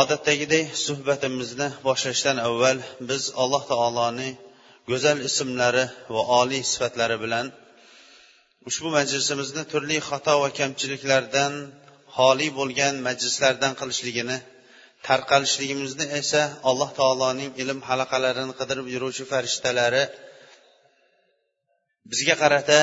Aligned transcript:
Odatdagidek 0.00 0.66
suhbatimizni 0.86 1.68
boshlashdan 1.86 2.36
avval 2.48 2.78
biz 3.10 3.22
alloh 3.42 3.62
taoloni 3.72 4.30
go'zal 4.90 5.18
ismlari 5.28 5.84
va 6.14 6.22
oliy 6.40 6.62
sifatlari 6.72 7.16
bilan 7.24 7.46
ushbu 8.68 8.88
majlisimizni 8.98 9.62
turli 9.72 9.96
xato 10.08 10.34
va 10.42 10.48
kamchiliklardan 10.60 11.52
xoli 12.16 12.48
bo'lgan 12.58 12.94
majlislardan 13.08 13.72
qilishligini 13.80 14.36
tarqalishligimizni 15.06 16.06
esa 16.20 16.42
alloh 16.70 16.90
taoloning 17.00 17.50
ilm 17.62 17.78
halaqalarini 17.88 18.54
qidirib 18.60 18.86
yuruvchi 18.94 19.24
farishtalari 19.32 20.04
bizga 22.10 22.34
qarata 22.42 22.80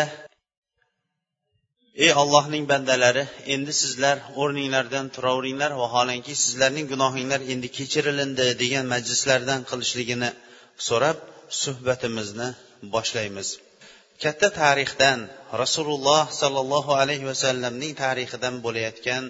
ey 2.04 2.12
ollohning 2.22 2.66
bandalari 2.72 3.24
endi 3.56 3.74
sizlar 3.82 4.18
o'rninglardan 4.42 5.06
turaveringlar 5.16 5.72
vaholanki 5.82 6.34
sizlarning 6.44 6.88
gunohinglar 6.94 7.42
endi 7.54 7.68
kechirilindi 7.78 8.46
degan 8.62 8.86
majlislardan 8.94 9.62
qilishligini 9.70 10.30
so'rab 10.88 11.18
suhbatimizni 11.62 12.50
boshlaymiz. 12.94 13.48
Katta 14.24 14.48
tarixdan 14.62 15.20
rasululloh 15.64 16.24
sollallohu 16.42 16.92
alayhi 17.02 17.26
vasallamning 17.32 17.94
tarixidan 18.04 18.56
bo'layotgan 18.66 19.24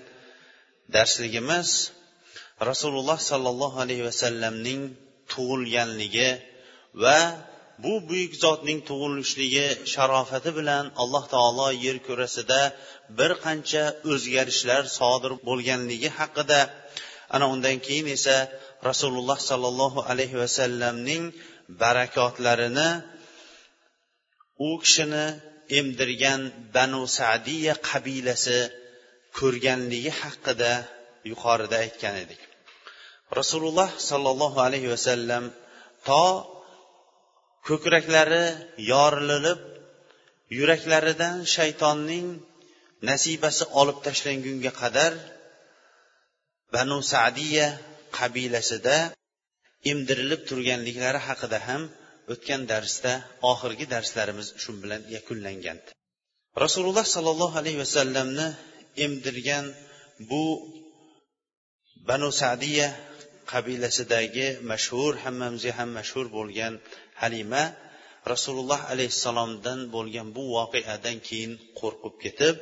darsligimiz 0.96 1.70
rasululloh 2.70 3.20
sollallohu 3.30 3.78
alayhi 3.86 4.04
vasallamning 4.10 4.82
tug'ilganligi 5.32 6.30
va 7.04 7.20
bu 7.84 7.94
buyuk 8.10 8.34
zotning 8.44 8.80
tug'ilishligi 8.90 9.68
sharofati 9.94 10.52
bilan 10.60 10.86
alloh 11.02 11.24
taolo 11.34 11.68
yer 11.86 11.98
kurasida 12.08 12.62
bir 13.18 13.32
qancha 13.46 13.84
o'zgarishlar 14.12 14.84
sodir 15.00 15.34
bo'lganligi 15.48 16.10
haqida 16.20 16.60
ana 17.36 17.46
undan 17.54 17.78
keyin 17.86 18.08
esa 18.18 18.38
rasululloh 18.90 19.40
sollallohu 19.50 20.00
alayhi 20.12 20.38
vasallamning 20.44 21.24
barakotlarini 21.82 22.90
u 24.68 24.70
kishini 24.84 25.26
emdirgan 25.80 26.42
banu 26.76 27.02
sadiya 27.20 27.74
qabilasi 27.90 28.60
ko'rganligi 29.38 30.12
haqida 30.22 30.74
yuqorida 31.32 31.76
aytgan 31.86 32.16
edik. 32.24 32.42
Rasululloh 33.40 33.90
sollallohu 34.10 34.60
alayhi 34.68 34.90
vasallam 34.96 35.44
to 36.08 36.26
ko'kraklari 37.68 38.46
yorilib 38.92 39.60
yuraklaridan 40.58 41.36
shaytonning 41.56 42.28
nasibasi 43.10 43.64
olib 43.82 43.98
tashlangunga 44.08 44.72
qadar 44.82 45.14
banu 46.76 46.98
sadiya 47.14 47.68
qabilasida 48.18 48.98
emdirilib 49.92 50.42
turganliklari 50.50 51.20
haqida 51.28 51.60
ham 51.68 51.82
o'tgan 52.34 52.62
darsda 52.72 53.12
oxirgi 53.52 53.86
darslarimiz 53.94 54.48
shu 54.64 54.72
bilan 54.84 55.02
yakunlangandi 55.16 55.90
rasululloh 56.64 57.06
sollallohu 57.16 57.56
alayhi 57.62 57.80
vasallamni 57.84 58.48
emdirgan 59.06 59.66
bu 60.30 60.44
banu 62.10 62.30
sadiya 62.42 62.88
qabilasidagi 63.52 64.48
mashhur 64.72 65.12
hammamizga 65.24 65.72
ham 65.80 65.90
mashhur 66.00 66.26
bo'lgan 66.38 66.74
halima 67.22 67.64
rasululloh 68.34 68.82
alayhissalomdan 68.94 69.80
bo'lgan 69.96 70.28
bu 70.36 70.44
voqeadan 70.58 71.18
keyin 71.28 71.52
qo'rqib 71.80 72.16
ketib 72.24 72.56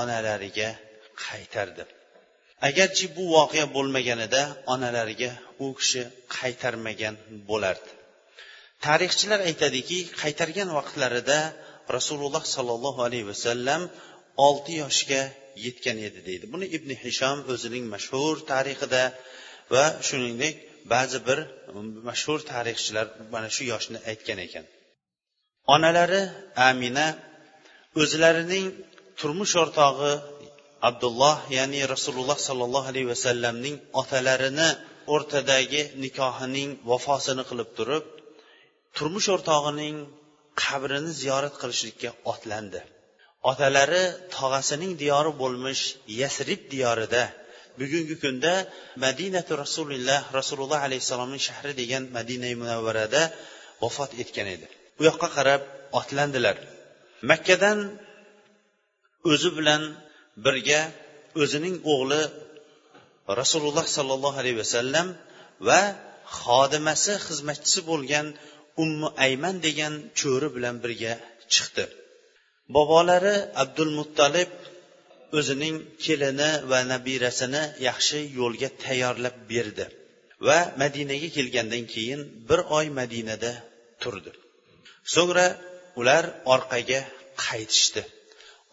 onalariga 0.00 0.70
qaytardi. 1.24 1.84
Agarchi 2.68 3.06
bu 3.16 3.24
voqea 3.36 3.66
bo'lmaganida 3.76 4.42
onalariga 4.74 5.30
u 5.64 5.66
kishi 5.78 6.02
qaytarmagan 6.36 7.14
bo'lardi. 7.50 7.90
Tarixchilar 8.86 9.40
aytadiki 9.50 9.98
qaytargan 10.22 10.68
vaqtlarida 10.78 11.38
rasululloh 11.96 12.44
sollallohu 12.54 13.00
alayhi 13.06 13.26
vasallam 13.32 13.82
olti 14.46 14.72
yoshga 14.82 15.22
yetgan 15.66 15.98
edi 16.08 16.20
deydi. 16.28 16.44
Buni 16.52 16.66
ibn 16.76 16.90
hishom 17.04 17.38
o'zining 17.52 17.84
mashhur 17.94 18.34
tarixida 18.52 19.02
va 19.74 19.84
shuningdek 20.06 20.54
ba'zi 20.94 21.18
bir 21.28 21.38
mashhur 22.08 22.38
tarixchilar 22.52 23.06
mana 23.34 23.48
shu 23.56 23.62
yoshni 23.72 23.98
aytgan 24.10 24.38
ekan. 24.46 24.64
Onalari 25.74 26.22
amina 26.68 27.06
o'zlarining 28.02 28.66
turmush 29.20 29.54
o'rtog'i 29.62 30.12
abdulloh 30.88 31.36
ya'ni 31.58 31.80
rasululloh 31.94 32.38
sollallohu 32.48 32.86
alayhi 32.92 33.08
vasallamning 33.14 33.76
otalarini 34.00 34.68
o'rtadagi 35.14 35.82
nikohining 36.04 36.70
vafosini 36.90 37.44
qilib 37.50 37.70
turib 37.78 38.04
turmush 38.96 39.28
o'rtog'ining 39.34 39.96
qabrini 40.62 41.10
ziyorat 41.20 41.54
qilishlikka 41.62 42.10
otlandi. 42.32 42.80
Otalari 43.50 44.04
tog'asining 44.36 44.92
diyori 45.02 45.32
bo'lmish 45.42 45.82
yasrib 46.20 46.60
diyorida 46.74 47.22
bugungi 47.80 48.16
kunda 48.24 48.54
madinatu 49.04 49.52
rasulilloh 49.64 50.20
rasululloh 50.38 50.80
alayhissalomning 50.86 51.42
shahri 51.48 51.72
degan 51.82 52.02
madina 52.16 52.48
munavvarada 52.62 53.22
vafot 53.82 54.10
etgan 54.22 54.46
edi. 54.54 54.66
U 55.00 55.02
yoqqa 55.08 55.28
qarab 55.36 55.62
otlandilar. 56.00 56.56
Makkadan 57.30 57.78
o'zi 59.32 59.50
bilan 59.58 59.82
birga 60.44 60.80
o'zining 61.42 61.76
o'g'li 61.92 62.22
rasululloh 63.40 63.86
sollallohu 63.96 64.36
alayhi 64.42 64.58
vasallam 64.64 65.06
va 65.68 65.80
xodimasi 66.40 67.12
xizmatchisi 67.26 67.80
bo'lgan 67.90 68.26
ummu 68.82 69.08
ayman 69.26 69.56
degan 69.66 69.94
cho'ri 70.20 70.48
bilan 70.56 70.76
birga 70.84 71.12
chiqdi. 71.54 71.84
Bobolari 72.74 73.36
abdul 73.62 73.92
muttalib 73.98 74.50
o'zining 75.38 75.76
kelini 76.04 76.50
va 76.70 76.78
nabirasini 76.92 77.62
yaxshi 77.88 78.18
yo'lga 78.38 78.68
tayyorlab 78.84 79.36
berdi 79.52 79.86
va 80.46 80.58
madinaga 80.82 81.28
kelgandan 81.36 81.84
keyin 81.94 82.20
bir 82.48 82.60
oy 82.78 82.86
madinada 82.98 83.52
turdi. 84.02 84.30
So'ngra 85.14 85.46
ular 86.00 86.24
orqaga 86.54 87.00
qaytishdi. 87.44 88.02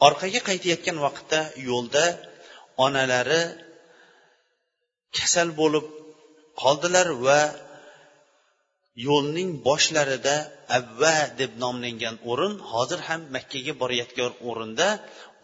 Orqaga 0.07 0.39
qaytayotgan 0.49 0.97
vaqtda 1.05 1.39
yo'lda 1.69 2.05
onalari 2.85 3.43
kasal 5.17 5.49
bo'lib 5.61 5.85
qoldilar 6.61 7.07
va 7.25 7.41
yo'lning 9.07 9.49
boshlarida 9.67 10.35
avva 10.77 11.17
deb 11.39 11.51
nomlangan 11.63 12.15
o'rin 12.31 12.53
hozir 12.71 12.99
ham 13.07 13.21
makkaga 13.35 13.73
borayotgan 13.81 14.31
o'rinda 14.49 14.87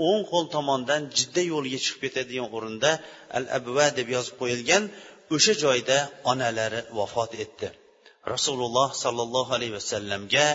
o'ng 0.08 0.24
qo'l 0.32 0.46
tomondan 0.56 1.02
jidda 1.18 1.42
yo'liga 1.54 1.80
chiqib 1.86 2.02
ketadigan 2.06 2.48
o'rinda 2.58 2.92
al 3.38 3.46
abva 3.58 3.88
deb 4.00 4.08
yozib 4.16 4.36
qo'yilgan 4.42 4.84
o'sha 5.36 5.54
joyda 5.64 5.98
onalari 6.32 6.82
vafot 7.00 7.32
etdi. 7.44 7.68
Rasululloh 8.34 8.90
sollallohu 9.04 9.52
alayhi 9.58 9.76
vasallamga 9.80 10.48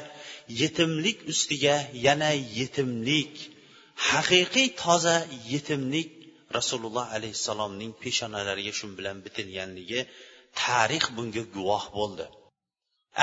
yetimlik 0.60 1.18
ustiga 1.32 1.76
yana 2.06 2.30
yetimlik 2.58 3.34
haqiqiy 4.10 4.68
toza 4.82 5.16
yetimlik 5.52 6.10
rasululloh 6.56 7.06
alayhissalomning 7.16 7.92
peshonalariga 8.02 8.72
shu 8.78 8.86
bilan 8.98 9.16
bitilganligi 9.24 10.00
tarix 10.62 11.04
bunga 11.16 11.42
guvoh 11.54 11.84
bo'ldi. 11.98 12.26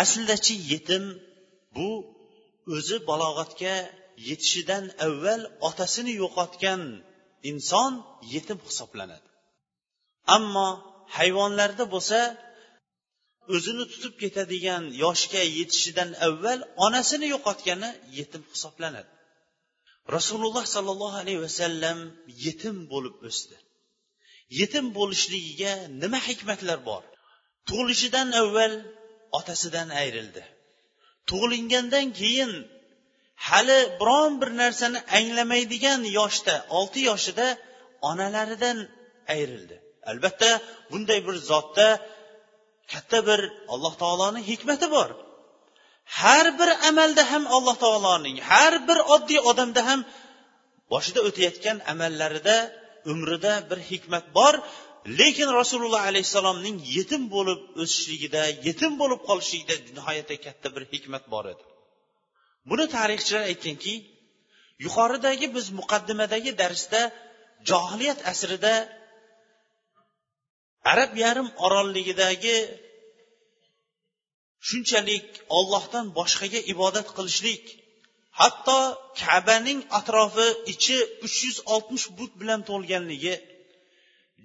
Aslidachi 0.01 0.53
yetim 0.71 1.03
bu 1.75 1.89
o'zi 2.75 2.97
balog'atga 3.09 3.75
yetishidan 4.29 4.85
avval 5.05 5.41
otasini 5.67 6.13
yo'qotgan 6.23 6.81
inson 7.51 7.91
yetim 8.33 8.59
hisoblanadi. 8.67 9.27
Ammo 10.35 10.69
hayvonlarda 11.17 11.85
bo'lsa 11.93 12.19
o'zini 13.55 13.85
tutib 13.91 14.13
ketadigan 14.21 14.83
yoshga 15.03 15.41
yetishidan 15.59 16.09
avval 16.27 16.59
onasini 16.85 17.27
yo'qotgani 17.33 17.89
yetim 18.19 18.43
hisoblanadi. 18.53 19.11
Rasululloh 20.15 20.65
sollallohu 20.75 21.17
alayhi 21.23 21.41
vasallam 21.47 21.99
yetim 22.45 22.75
bo'lib 22.91 23.15
o'sdi. 23.29 23.55
Yetim 24.59 24.85
bo'lishligiga 24.97 25.73
nima 26.01 26.19
hikmatlar 26.27 26.79
bor? 26.89 27.03
Tug'ilishidan 27.67 28.27
avval 28.41 28.73
otasidan 29.37 29.89
ayrildi. 30.01 30.43
Tug'ilingandan 31.29 32.07
keyin 32.19 32.51
hali 33.47 33.79
biron 33.99 34.33
bir 34.41 34.49
narsani 34.61 34.99
anglamaydigan 35.17 36.01
yoshda 36.19 36.55
olti 36.77 36.99
yoshida 37.09 37.47
onalaridan 38.09 38.77
ayrildi. 39.33 39.75
Albatta 40.11 40.49
bunday 40.91 41.19
bir 41.27 41.35
zotda 41.51 41.87
katta 42.91 43.19
bir 43.27 43.41
alloh 43.73 43.93
taoloni 44.01 44.41
hikmati 44.49 44.87
bor. 44.95 45.09
Har 46.19 46.45
bir 46.59 46.69
amalda 46.89 47.23
ham 47.31 47.43
alloh 47.55 47.75
taoloning 47.85 48.37
har 48.51 48.73
bir 48.87 48.99
oddiy 49.15 49.39
odamda 49.51 49.81
ham 49.89 49.99
boshida 50.91 51.19
o'tayotgan 51.27 51.77
amallarida 51.91 52.55
umrida 53.11 53.53
bir 53.69 53.79
hikmat 53.91 54.25
bor. 54.37 54.53
Lekin 55.05 55.49
rasululloh 55.59 56.01
alayhissalomning 56.09 56.77
yetim 56.97 57.23
bo'lib 57.35 57.61
o'sishligida 57.83 58.43
yetim 58.67 58.93
bo'lib 59.01 59.21
qolishligida 59.29 59.75
nihoyatda 59.97 60.35
katta 60.45 60.67
bir 60.75 60.83
hikmat 60.93 61.23
bor 61.33 61.45
edi. 61.53 61.63
Buni 62.69 62.85
tarixchilar 62.97 63.43
aytganki 63.51 63.93
yuqoridagi 64.85 65.47
biz 65.55 65.65
muqaddimadagi 65.79 66.51
darsda 66.61 67.01
johiliyat 67.69 68.19
asrida 68.31 68.75
arab 70.93 71.11
yarim 71.23 71.47
orolligidagi 71.65 72.57
shunchalik 74.67 75.27
ollohdan 75.57 76.05
boshqaga 76.17 76.59
ibodat 76.73 77.07
qilishlik 77.17 77.63
hatto 78.41 78.79
kabaning 79.21 79.79
atrofi 79.99 80.47
ichi 80.73 80.97
uch 81.25 81.37
yuz 81.45 81.57
oltmish 81.73 82.05
but 82.17 82.31
bilan 82.41 82.61
to'lganligi 82.69 83.33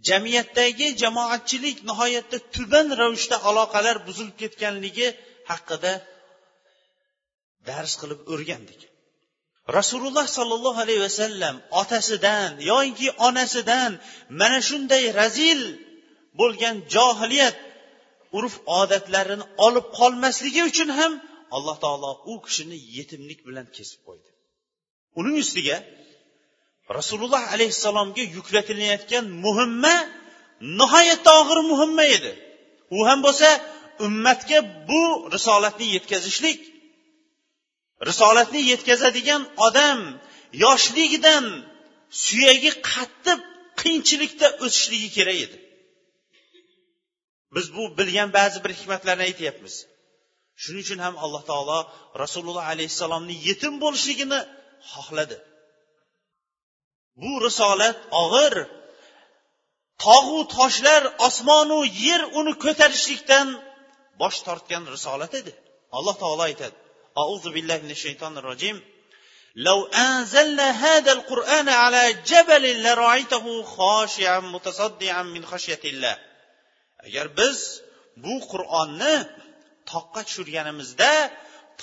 jamiyatdagi 0.08 0.86
jamoatchilik 1.02 1.78
nihoyatda 1.88 2.38
tuban 2.54 2.88
ravishda 3.00 3.36
aloqalar 3.48 3.96
buzilib 4.06 4.36
ketganligi 4.42 5.08
haqida 5.50 5.92
dars 7.68 7.92
qilib 8.00 8.20
o'rgandik. 8.32 8.80
Rasululloh 9.78 10.26
sollallohu 10.38 10.78
alayhi 10.84 11.02
vasallam 11.08 11.56
otasidan 11.80 12.50
yoinki 12.70 13.08
onasidan 13.28 13.92
mana 14.40 14.58
shunday 14.68 15.04
razil 15.20 15.60
bo'lgan 16.40 16.76
johiliyat 16.94 17.56
urf 18.38 18.54
odatlarini 18.80 19.44
olib 19.66 19.86
qolmasligi 19.98 20.62
uchun 20.70 20.90
ham 20.98 21.12
alloh 21.56 21.76
taolo 21.84 22.10
u 22.32 22.34
kishini 22.46 22.78
yetimlik 22.96 23.40
bilan 23.48 23.66
kesib 23.76 24.00
qo'ydi. 24.06 24.30
Uning 25.20 25.36
ustiga 25.44 25.76
rasululloh 26.98 27.42
alayhissalomga 27.54 28.22
yuklatilayotgan 28.36 29.24
muhimma 29.44 29.96
nihoyatda 30.80 31.30
og'ir 31.40 31.58
muhimma 31.72 32.04
edi. 32.16 32.32
U 32.96 32.98
ham 33.08 33.18
bo'lsa 33.26 33.48
ummatga 34.06 34.58
bu 34.88 35.02
risolatni 35.34 35.86
yetkazishlik 35.96 36.60
risolatni 38.08 38.60
yetkazadigan 38.72 39.42
odam 39.66 40.00
yoshligidan 40.64 41.44
suyagi 42.24 42.70
qattiq 42.90 43.40
qiyinchilikda 43.80 44.46
o'sishligi 44.64 45.08
kerak 45.16 45.38
edi. 45.46 45.58
Biz 47.54 47.66
bu 47.76 47.82
bilgan 47.98 48.28
ba'zi 48.38 48.58
bir 48.64 48.72
hikmatlarni 48.78 49.22
aytyapmiz. 49.30 49.74
Shuning 50.62 50.82
uchun 50.86 50.98
ham 51.06 51.14
alloh 51.24 51.42
taolo 51.50 51.78
rasululloh 52.22 52.64
alayhissalomni 52.72 53.34
yetim 53.48 53.74
bo'lishligini 53.84 54.40
xohladi. 54.92 55.36
bu 57.21 57.31
risolat 57.45 57.97
og'ir 58.23 58.55
tog'u 60.05 60.39
toshlar 60.57 61.03
osmonu 61.27 61.79
yer 62.05 62.21
uni 62.39 62.53
ko'tarishlikdan 62.63 63.47
bosh 64.21 64.37
tortgan 64.47 64.83
risolat 64.95 65.31
edi 65.41 65.51
alloh 65.97 66.15
taolo 66.23 66.43
aytadi 66.49 66.77
auzu 67.23 67.49
billahi 67.55 67.81
minash 67.85 68.01
shaytonir 68.05 68.43
rojim 68.51 68.77
لو 69.55 69.85
أنزلنا 69.85 70.71
هذا 70.71 71.11
القرآن 71.11 71.69
على 71.69 72.13
جبل 72.13 72.83
لرأيته 72.83 73.63
خاشعا 73.63 74.39
متصدعا 74.39 75.23
من 75.23 75.45
خشية 75.45 75.83
الله 75.85 76.17
agar 77.07 77.27
biz 77.37 77.81
bu 78.23 78.33
qur'onni 78.51 79.15
toqqa 79.91 80.21
tushirganimizda 80.27 81.11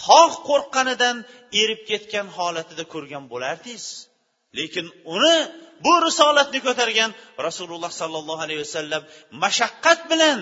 tog' 0.07 0.37
qo'rqqanidan 0.49 1.17
erib 1.61 1.81
ketgan 1.91 2.27
holatida 2.37 2.85
ko'rgan 2.95 3.25
bo'lardingiz 3.33 3.87
lekin 4.58 4.88
uni 5.16 5.38
bu 5.86 5.94
risolatni 6.08 6.60
ko'targan 6.68 7.12
rasululloh 7.48 7.92
sollallohu 8.02 8.42
alayhi 8.46 8.62
vasallam 8.66 9.04
mashaqqat 9.44 10.00
bilan 10.12 10.40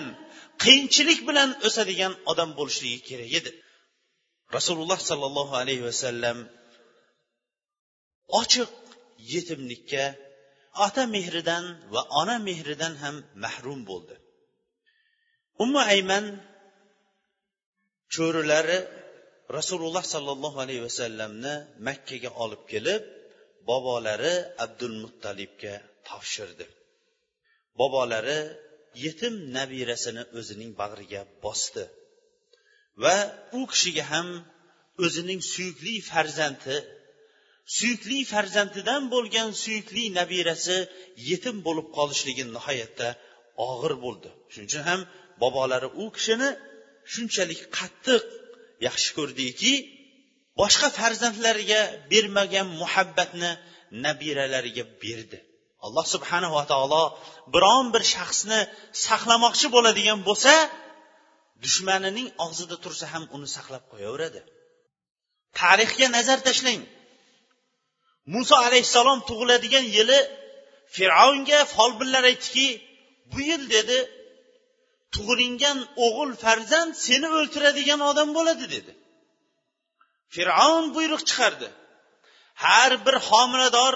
qiyinchilik 0.62 1.20
bilan 1.28 1.50
o'sadigan 1.66 2.12
odam 2.30 2.50
bo'lishligi 2.58 3.00
kerak 3.08 3.32
edi. 3.40 3.50
Rasululloh 4.56 5.00
sollallohu 5.10 5.54
alayhi 5.62 5.84
vasallam 5.88 6.38
ochiq 8.40 8.72
yetimlikka 9.32 10.04
ota 10.86 11.04
mehridan 11.14 11.64
va 11.94 12.02
ona 12.20 12.36
mehridan 12.48 12.94
ham 13.02 13.16
mahrum 13.44 13.80
bo'ldi. 13.90 14.14
Ummu 15.62 15.80
ayman 15.94 16.24
cho'rilari 18.14 18.78
rasululloh 19.58 20.04
sollallohu 20.14 20.58
alayhi 20.64 20.82
vasallamni 20.88 21.54
makkaga 21.86 22.30
olib 22.44 22.62
kelib 22.72 23.02
bobolari 23.68 24.34
abdul 24.64 24.94
muttalibga 25.04 25.74
topshirdi. 26.08 26.66
Bobolari 27.80 28.38
yetim 29.04 29.34
nabirasini 29.56 30.22
o'zining 30.38 30.70
bag'riga 30.80 31.22
bosdi 31.44 31.84
va 33.02 33.16
u 33.58 33.60
kishiga 33.72 34.04
ham 34.12 34.28
o'zining 35.04 35.40
suyukli 35.52 35.94
farzandi 36.10 36.76
suyukli 37.76 38.18
farzandidan 38.32 39.02
bo'lgan 39.14 39.48
suyukli 39.62 40.04
nabirasi 40.18 40.76
yetim 41.30 41.56
bo'lib 41.66 41.86
qolishligi 41.96 42.44
nihoyatda 42.56 43.08
og'ir 43.70 43.92
bo'ldi. 44.04 44.28
Shuning 44.52 44.68
uchun 44.70 44.84
ham 44.90 45.00
bobolari 45.42 45.88
u 46.02 46.04
kishini 46.16 46.50
shunchalik 47.12 47.60
qattiq 47.78 48.22
yaxshi 48.86 49.10
ko'rdiki 49.18 49.72
boshqa 50.60 50.88
farzandlariga 50.98 51.80
bermagan 52.12 52.68
muhabbatni 52.82 53.50
nabiralariga 54.04 54.84
berdi. 55.02 55.38
Alloh 55.86 56.06
subhanava 56.14 56.62
taolo 56.72 57.04
biron 57.54 57.86
bir 57.94 58.02
shaxsni 58.14 58.60
saqlamoqchi 59.06 59.66
bo'ladigan 59.76 60.18
bo'lsa 60.28 60.52
dushmanining 61.64 62.28
og'zida 62.44 62.76
tursa 62.84 63.06
ham 63.12 63.24
uni 63.36 63.48
saqlab 63.56 63.84
qo'yaveradi. 63.92 64.40
Tarixga 65.60 66.06
nazar 66.16 66.38
tashlang. 66.48 66.82
Muso 68.34 68.56
alayhissalom 68.66 69.18
tug'iladigan 69.28 69.86
yili 69.96 70.18
fir'avnga 70.96 71.60
folbinlar 71.74 72.24
aytdiki 72.30 72.68
bu 73.32 73.38
yil 73.50 73.62
dedi 73.76 73.98
tug'ilingan 75.14 75.78
o'g'il 76.06 76.32
farzand 76.44 76.92
seni 77.06 77.28
o'ltiradigan 77.38 78.00
odam 78.10 78.28
bo'ladi 78.38 78.66
dedi. 78.76 78.92
Fir'avn 80.34 80.86
buyruq 80.96 81.22
chiqardi. 81.28 81.68
Har 82.64 82.92
bir 83.06 83.16
homilador 83.28 83.94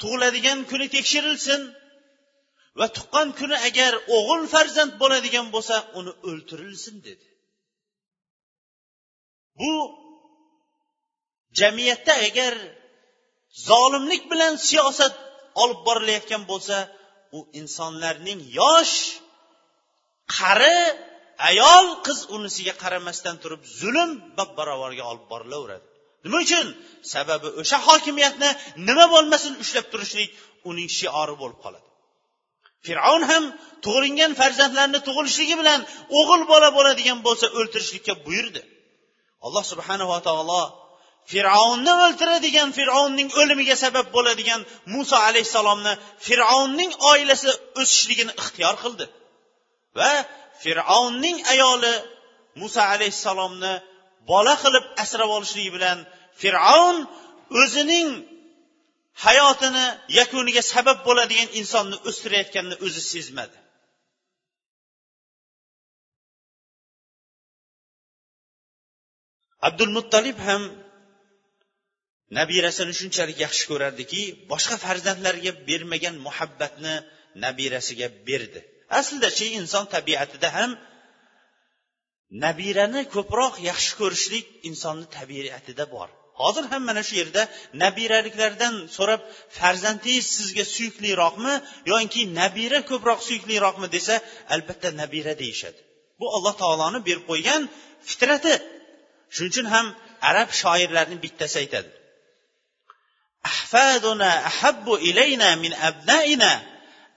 tug'iladigan 0.00 0.58
kuni 0.70 0.86
tekshirilsin 0.96 1.60
va 2.78 2.86
tuqqan 2.96 3.28
kuni 3.38 3.56
agar 3.68 3.92
o'g'il 4.16 4.42
farzand 4.54 4.92
bo'ladigan 5.02 5.46
bo'lsa 5.54 5.76
uni 5.98 6.12
o'ltirilsin 6.28 6.96
dedi. 7.08 7.26
Bu 9.60 9.72
jamiyatda 11.60 12.14
agar 12.28 12.54
zolimlik 13.68 14.22
bilan 14.32 14.54
siyosat 14.68 15.14
olib 15.62 15.80
borilayotgan 15.88 16.42
bo'lsa 16.50 16.76
u 17.36 17.40
insonlarning 17.60 18.40
yosh 18.60 18.96
qari 20.36 20.78
ayol 21.50 21.86
qiz 22.06 22.18
unisiga 22.36 22.74
qaramasdan 22.82 23.36
turib 23.42 23.62
zulm 23.80 24.10
bab 24.38 24.50
barobarga 24.58 25.04
olib 25.10 25.26
borilaveradi. 25.32 25.86
Nima 26.24 26.38
uchun? 26.46 26.66
Sababi 27.14 27.48
o'sha 27.60 27.78
hokimiyatni 27.88 28.50
nima 28.88 29.06
bo'lmasin 29.14 29.52
ushlab 29.62 29.86
turishlik 29.92 30.30
uning 30.70 30.88
shiori 30.98 31.34
bo'lib 31.42 31.58
qoladi. 31.64 31.88
Fir'avn 32.86 33.22
ham 33.30 33.44
tug'ilingan 33.84 34.32
farzandlarni 34.40 35.00
tug'ilishligi 35.08 35.56
bilan 35.60 35.80
o'g'il 36.18 36.42
bola 36.52 36.68
bo'ladigan 36.78 37.18
bo'lsa 37.26 37.46
o'ltirishlikka 37.58 38.14
buyurdi. 38.26 38.62
Alloh 39.46 39.64
subhanava 39.72 40.18
taolo 40.28 40.62
fir'avnni 41.32 41.92
o'ltiradigan 42.04 42.68
fir'avnning 42.78 43.28
o'limiga 43.40 43.76
sabab 43.84 44.06
bo'ladigan 44.16 44.60
muso 44.94 45.16
alayhissalomni 45.28 45.92
fir'avnning 46.26 46.92
oilasi 47.12 47.48
o'sishligini 47.80 48.32
ixtiyor 48.40 48.74
qildi. 48.84 49.04
Va 49.98 50.12
fir'avnning 50.62 51.38
ayoli 51.52 51.94
muso 52.60 52.80
alayhissalomni 52.94 53.72
bola 54.30 54.54
qilib 54.62 54.84
asrab 55.04 55.30
olishligi 55.36 55.70
bilan 55.76 55.98
fir'avn 56.42 56.98
o'zining 57.60 58.08
hayotini 59.24 59.86
yakuniga 60.20 60.62
sabab 60.72 60.98
bo'ladigan 61.08 61.48
insonni 61.60 61.96
o'stirayotganini 62.08 62.76
o'zi 62.86 63.02
sezmadi. 63.12 63.58
Abdul 69.68 69.90
muttalib 69.96 70.38
ham 70.48 70.62
nabirasini 72.38 72.94
shunchalik 73.00 73.38
yaxshi 73.44 73.64
ko'rardiki 73.70 74.22
boshqa 74.52 74.76
farzandlarga 74.84 75.52
bermagan 75.68 76.16
muhabbatni 76.26 76.94
nabirasiga 77.44 78.08
berdi. 78.28 78.60
Aslidachi 79.00 79.46
inson 79.60 79.84
tabiatida 79.94 80.48
ham 80.56 80.70
nabirani 82.44 83.02
ko'proq 83.14 83.54
yaxshi 83.70 83.92
ko'rishlik 84.00 84.46
insonni 84.68 85.06
tabiatida 85.18 85.84
bor. 85.94 86.08
Hozir 86.40 86.64
ham 86.72 86.82
mana 86.88 87.02
shu 87.08 87.14
yerda 87.20 87.42
nabiraliklardan 87.82 88.74
so'rab 88.96 89.20
farzandingiz 89.58 90.26
sizga 90.36 90.64
suyukliroqmi 90.74 91.54
yoki 91.92 92.22
nabira 92.40 92.80
ko'proq 92.90 93.20
suyukliroqmi 93.28 93.88
desa 93.96 94.14
albatta 94.54 94.88
nabira 95.00 95.32
deyishadi. 95.42 95.80
Bu 96.20 96.26
alloh 96.36 96.54
taoloni 96.62 96.98
berib 97.08 97.24
qo'ygan 97.30 97.62
fitrati. 98.08 98.54
Shuning 99.34 99.52
uchun 99.52 99.66
ham 99.74 99.86
arab 100.30 100.48
shoirlarini 100.60 101.18
bittasi 101.24 101.56
aytadi. 101.62 101.90
Ahfaduna 103.52 104.30
ahabbu 104.50 104.92
ilayna 105.08 105.48
min 105.64 105.72
abnaina. 105.88 106.52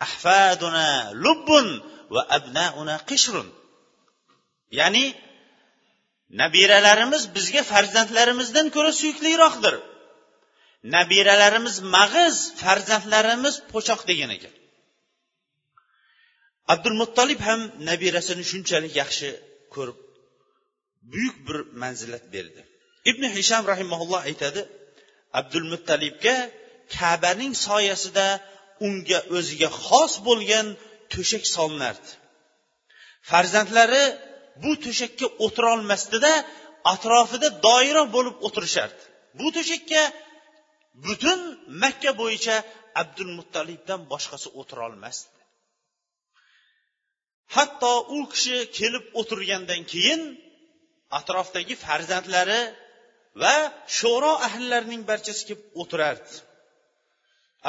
Ahfaduna 0.05 0.87
lubbun 1.23 1.67
va 2.13 2.21
abnauna 2.37 2.95
qishrun. 3.09 3.47
Ya'ni 4.79 5.05
nabiralarimiz 6.41 7.23
bizga 7.35 7.61
farzandlarimizdan 7.71 8.67
ko'ra 8.75 8.91
suyukliroqdir. 8.99 9.75
Nabiralarimiz 10.95 11.75
mag'iz 11.95 12.35
farzandlarimiz 12.61 13.55
po'choq 13.71 14.01
degan 14.09 14.31
ekan. 14.37 14.53
Abdul 16.73 16.95
muttolib 17.01 17.39
ham 17.47 17.61
nabirasini 17.89 18.43
shunchalik 18.51 18.93
yaxshi 19.01 19.29
ko'rib 19.75 19.97
buyuk 21.11 21.37
bir 21.47 21.57
manzilat 21.81 22.25
berdi. 22.35 22.61
Ibn 23.09 23.23
hisham 23.35 23.63
rahimaulloh 23.71 24.21
aytadi 24.29 24.61
abdul 25.39 25.65
muttalibga 25.73 26.35
kabaning 26.97 27.53
soyasida 27.67 28.27
unga 28.85 29.19
o'ziga 29.37 29.69
xos 29.85 30.13
bo'lgan 30.27 30.67
to'shak 31.13 31.43
solinardi. 31.55 32.09
Farzandlari 33.29 34.03
bu 34.63 34.71
to'shakka 34.83 35.27
o'tirolmasdida 35.45 36.33
atrofida 36.93 37.47
doira 37.67 38.03
bo'lib 38.15 38.35
o'tirishardi. 38.47 39.01
Bu 39.39 39.47
to'shakka 39.55 40.03
butun 41.05 41.39
makka 41.83 42.11
bo'yicha 42.21 42.55
abdul 43.01 43.31
muttalibdan 43.39 44.01
boshqasi 44.11 44.47
o'tirolmasdi. 44.59 45.37
Hatto 47.55 47.93
u 48.17 48.19
kishi 48.33 48.57
kelib 48.77 49.05
o'tirgandan 49.19 49.81
keyin 49.91 50.21
atrofdagi 51.19 51.75
farzandlari 51.85 52.61
va 53.41 53.55
sho'ro 53.99 54.33
ahllarining 54.47 55.01
barchasi 55.11 55.41
kelib 55.47 55.63
o'tirardi. 55.81 56.33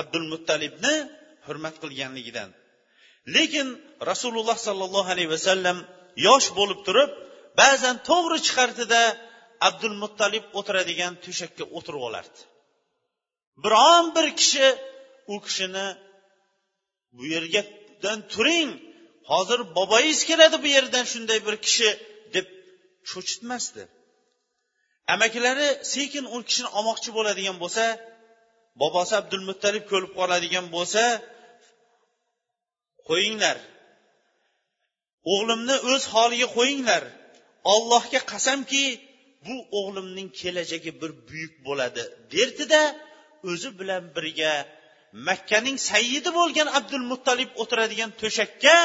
Abdul 0.01 0.27
muttalibni 0.33 0.95
hurmat 1.47 1.77
qilganligidan. 1.83 2.51
Lekin 3.37 3.69
rasululloh 4.11 4.59
sollallohu 4.67 5.09
alayhi 5.15 5.31
vasallam 5.37 5.79
yosh 6.27 6.49
bo'lib 6.59 6.81
turib 6.87 7.11
ba'zan 7.61 7.97
to'g'ri 8.09 8.39
chiqardida 8.47 9.03
abdul 9.69 9.97
muttalib 10.03 10.45
o'tiradigan 10.59 11.13
to'shakka 11.25 11.65
o'tirib 11.77 12.03
olardi. 12.09 12.41
Biron 13.65 14.05
bir 14.17 14.27
kishi 14.41 14.67
u 15.33 15.37
kishini 15.47 15.87
bu 17.17 17.23
yergadan 17.35 18.19
turing 18.33 18.71
hozir 19.31 19.61
boboyingiz 19.79 20.21
keladi 20.31 20.57
bu 20.65 20.69
yerdan 20.77 21.05
shunday 21.13 21.39
bir 21.47 21.57
kishi 21.67 21.89
deb 22.35 22.47
cho'chitmasdi. 23.11 23.83
Amakilari 25.15 25.69
sekin 25.93 26.25
u 26.35 26.37
kishini 26.49 26.69
olmoqchi 26.79 27.11
bo'ladigan 27.17 27.57
bo'lsa 27.63 27.85
bobosi 28.81 29.13
abdul 29.21 29.45
muttalib 29.51 29.85
ko'rib 29.91 30.13
qoladigan 30.19 30.67
bo'lsa 30.77 31.03
qo'yinglar. 33.09 33.59
O'g'limni 35.35 35.77
o'z 35.93 36.03
holiga 36.15 36.49
qo'yinglar. 36.57 37.03
Ollohga 37.75 38.21
qasamki 38.33 38.85
bu 39.47 39.57
o'g'limning 39.79 40.29
kelajagi 40.41 40.93
bir 41.01 41.11
buyuk 41.29 41.55
bo'ladi 41.67 42.03
derdida 42.35 42.83
o'zi 43.51 43.71
bilan 43.81 44.05
birga 44.17 44.53
makkaning 45.29 45.79
sayyidi 45.91 46.31
bo'lgan 46.39 46.69
abdul 46.79 47.05
muttalib 47.13 47.51
o'tiradigan 47.63 48.11
to'shakka 48.21 48.77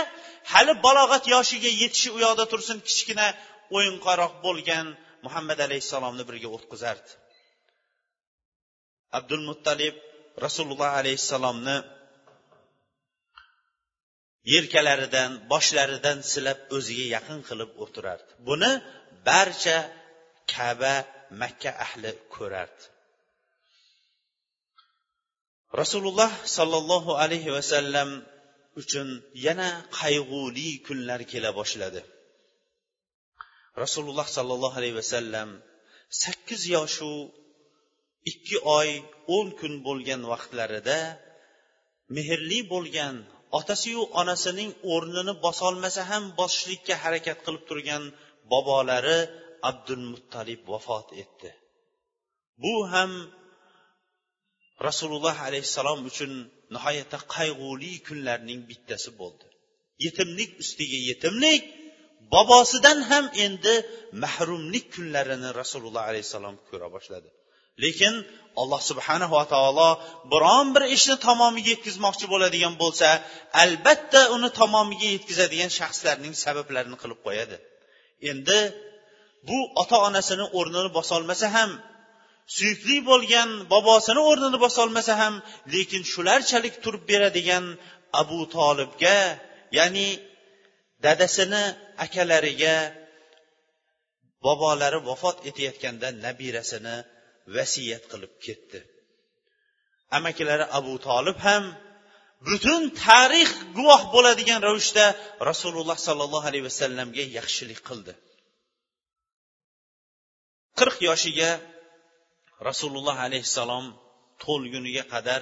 hali 0.54 0.74
balog'at 0.86 1.24
yoshiga 1.36 1.72
yetishi 1.82 2.10
u 2.16 2.18
yoqda 2.26 2.46
tursin 2.52 2.78
kichkina 2.88 3.28
o'yinqaroq 3.76 4.34
bo'lgan 4.46 4.86
muhammad 5.26 5.60
alayhissalomni 5.68 6.24
birga 6.30 6.50
o'tqizardi 6.56 7.12
abdul 9.18 9.44
muttalib 9.50 9.96
rasululloh 10.46 10.90
alayhissalomni 11.00 11.78
yelkalaridan 14.54 15.32
boshlaridan 15.52 16.18
silab 16.32 16.60
o'ziga 16.76 17.06
yaqin 17.16 17.40
qilib 17.50 17.72
o'tirardi. 17.84 18.32
Buni 18.48 18.72
barcha 19.28 19.78
kaba 20.54 20.96
makka 21.42 21.72
ahli 21.86 22.12
ko'rardi. 22.36 22.84
Rasululloh 25.82 26.32
sollallohu 26.58 27.12
alayhi 27.24 27.52
vasallam 27.58 28.10
uchun 28.82 29.08
yana 29.48 29.70
qayg'uli 30.00 30.70
kunlar 30.88 31.22
kela 31.32 31.50
boshladi. 31.60 32.02
Rasululloh 33.84 34.28
sollallohu 34.38 34.76
alayhi 34.80 34.98
vasallam 35.02 35.50
sakkiz 36.24 36.62
yoshu 36.76 37.12
ikki 38.32 38.58
oy 38.80 38.90
o'n 39.36 39.48
kun 39.60 39.74
bo'lgan 39.88 40.22
vaqtlarida 40.32 41.00
mehrli 42.16 42.60
bo'lgan 42.74 43.16
otasiyu 43.60 44.02
onasining 44.22 44.72
o'rnini 44.94 45.34
bosolmasa 45.46 46.02
ham 46.12 46.24
bosishlikka 46.40 46.96
harakat 47.04 47.38
qilib 47.46 47.64
turgan 47.70 48.04
bobolari 48.52 49.20
abdul 49.70 50.04
muttalib 50.14 50.62
vafot 50.74 51.08
etdi. 51.24 51.50
Bu 52.64 52.74
ham 52.94 53.12
rasululloh 54.88 55.36
alayhissalom 55.48 56.00
uchun 56.10 56.32
nihoyatda 56.76 57.18
qayg'uli 57.36 57.92
kunlarning 58.08 58.62
bittasi 58.70 59.10
bo'ldi. 59.22 59.48
Yetimlik 60.06 60.52
ustiga 60.64 61.00
yetimlik 61.10 61.64
bobosidan 62.34 63.00
ham 63.10 63.26
endi 63.46 63.74
mahrumlik 64.24 64.86
kunlarini 64.96 65.50
rasululloh 65.62 66.04
alayhissalom 66.12 66.56
ko'ra 66.70 66.88
boshladi. 66.96 67.30
Lekin 67.84 68.14
alloh 68.62 68.82
subhanava 68.90 69.42
taolo 69.54 69.90
biron 70.32 70.68
bir 70.76 70.84
ishni 70.96 71.16
tamomiga 71.28 71.70
yetkazmoqchi 71.76 72.26
bo'ladigan 72.34 72.74
bo'lsa 72.84 73.08
albatta 73.64 74.22
uni 74.36 74.50
tamomiga 74.60 75.08
yetkazadigan 75.16 75.72
shaxslarning 75.80 76.36
sabablarini 76.46 76.98
qilib 77.02 77.20
qo'yadi. 77.28 77.58
Endi 78.32 78.60
bu 79.48 79.58
ota 79.82 79.98
onasini 80.08 80.46
o'rnini 80.60 80.90
bosolmasa 80.98 81.48
ham 81.56 81.72
suyukli 82.56 82.98
bo'lgan 83.10 83.50
bobosini 83.74 84.22
o'rnini 84.30 84.58
bosolmasa 84.66 85.14
ham 85.22 85.34
lekin 85.74 86.02
shularchalik 86.12 86.76
turib 86.84 87.04
beradigan 87.12 87.66
abu 88.22 88.40
tolibga 88.56 89.18
ya'ni 89.78 90.08
dadasini 91.06 91.64
akalariga 92.06 92.76
bobolari 94.46 95.00
vafot 95.10 95.38
etayotganda 95.50 96.08
nabirasini 96.26 96.96
vasiyat 97.56 98.04
qilib 98.12 98.34
ketdi. 98.46 98.80
Amakilari 100.18 100.66
abu 100.80 100.94
tolib 101.08 101.38
ham 101.48 101.64
butun 102.48 102.82
tarix 103.06 103.50
guvoh 103.78 104.02
bo'ladigan 104.14 104.60
ravishda 104.68 105.06
rasululloh 105.50 105.98
sollallohu 106.08 106.46
alayhi 106.50 106.66
vasallamga 106.70 107.24
yaxshilik 107.38 107.80
qildi. 107.90 108.14
Qirq 110.80 110.98
yoshiga 111.10 111.52
rasululloh 112.70 113.18
alayhissalom 113.28 113.86
to'lguniga 114.44 115.04
qadar 115.14 115.42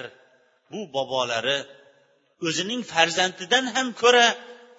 bu 0.72 0.80
bobolari 0.96 1.58
o'zining 2.46 2.82
farzandidan 2.92 3.64
ham 3.74 3.88
ko'ra 4.02 4.26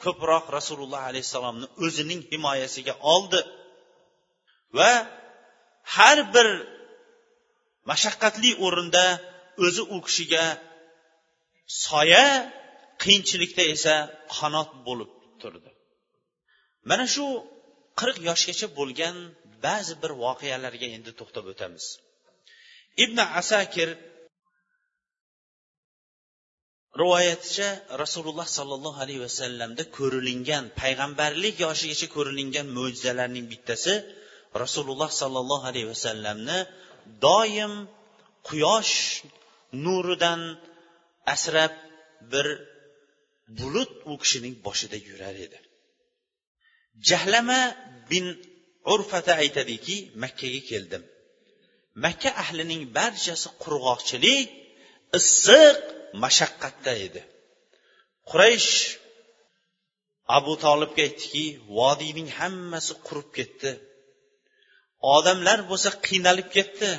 ko'proq 0.03 0.45
rasululloh 0.57 1.01
alayhissalomni 1.09 1.67
o'zining 1.85 2.21
himoyasiga 2.31 2.93
oldi. 3.13 3.41
Va 4.77 4.91
har 5.95 6.17
bir 6.33 6.47
mashaqqatli 7.89 8.51
o'rinda 8.65 9.05
o'zi 9.65 9.83
u 9.95 9.97
kishiga 10.07 10.45
soya 11.85 12.25
qiyinchilikda 13.03 13.63
esa 13.75 13.95
qanot 14.37 14.69
bo'lib 14.87 15.11
turdi. 15.41 15.69
Mana 16.89 17.05
shu 17.13 17.25
qirq 17.99 18.17
yoshgacha 18.29 18.67
bo'lgan 18.79 19.15
ba'zi 19.65 19.93
bir 20.01 20.11
voqealarga 20.23 20.87
endi 20.95 21.11
to'xtab 21.19 21.45
o'tamiz. 21.53 21.85
Ibn 23.03 23.17
asakir 23.41 23.89
rivoyaticha 27.01 27.69
rasululloh 28.03 28.47
sollallohu 28.57 28.99
alayhi 29.03 29.21
vasallamda 29.27 29.83
ko'rilingan 29.97 30.63
payg'ambarlik 30.81 31.55
yoshigacha 31.65 32.07
ko'rilingan 32.15 32.67
mo'jizalarning 32.77 33.45
bittasi 33.53 33.93
rasululloh 34.63 35.09
sollallohu 35.21 35.65
alayhi 35.71 35.87
vasallamni 35.93 36.57
doim 37.25 37.73
quyosh 38.47 38.95
nuridan 39.85 40.41
asrab 41.33 41.73
bir 42.31 42.47
bulut 43.57 43.91
u 44.11 44.13
kishining 44.21 44.55
boshida 44.65 44.97
yurar 45.09 45.35
edi. 45.45 45.59
Jahlama 47.09 47.61
bin 48.11 48.25
urfata 48.93 49.33
aytadiki 49.43 49.97
makkaga 50.23 50.61
keldim. 50.71 51.03
Makka 52.03 52.29
ahlining 52.43 52.81
barchasi 52.97 53.49
qurg'oqchilik 53.63 54.47
issiq 55.19 55.79
mashaqqatda 56.23 56.93
edi. 57.05 57.21
Quraysh 58.29 58.71
abu 60.37 60.53
tolibga 60.65 61.01
aytdiki 61.07 61.45
vodiyning 61.77 62.29
hammasi 62.39 62.93
qurib 63.07 63.29
ketdi. 63.37 63.71
Odamlar 65.15 65.59
bo'lsa 65.69 65.89
qiynalib 66.07 66.49
ketdi. 66.55 66.91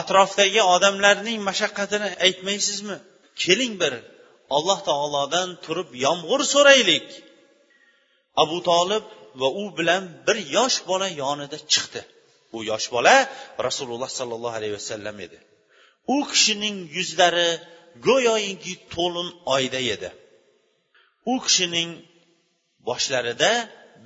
Atrofdagi 0.00 0.62
odamlarning 0.74 1.38
mashaqqatini 1.48 2.08
aytmaysizmi? 2.26 2.96
Keling 3.42 3.74
bir 3.82 3.94
alloh 4.56 4.78
taolodan 4.88 5.48
turib 5.64 5.90
yomg'ir 6.04 6.40
so'raylik. 6.54 7.06
Abu 8.42 8.58
tolib 8.70 9.04
va 9.40 9.48
u 9.62 9.64
bilan 9.78 10.02
bir 10.26 10.36
yosh 10.56 10.78
bola 10.90 11.08
yonida 11.22 11.58
chiqdi. 11.72 12.00
U 12.56 12.58
yosh 12.70 12.86
bola 12.94 13.16
rasululloh 13.66 14.10
sollallohu 14.18 14.56
alayhi 14.60 14.76
vasallam 14.80 15.16
edi. 15.26 15.38
U 16.14 16.16
kishining 16.32 16.76
yuzlari 16.96 17.50
go'yoki 18.08 18.74
to'lin 18.94 19.28
oyda 19.56 19.80
edi. 19.94 20.10
U 21.32 21.34
kishining 21.46 21.90
boshlarida 22.88 23.52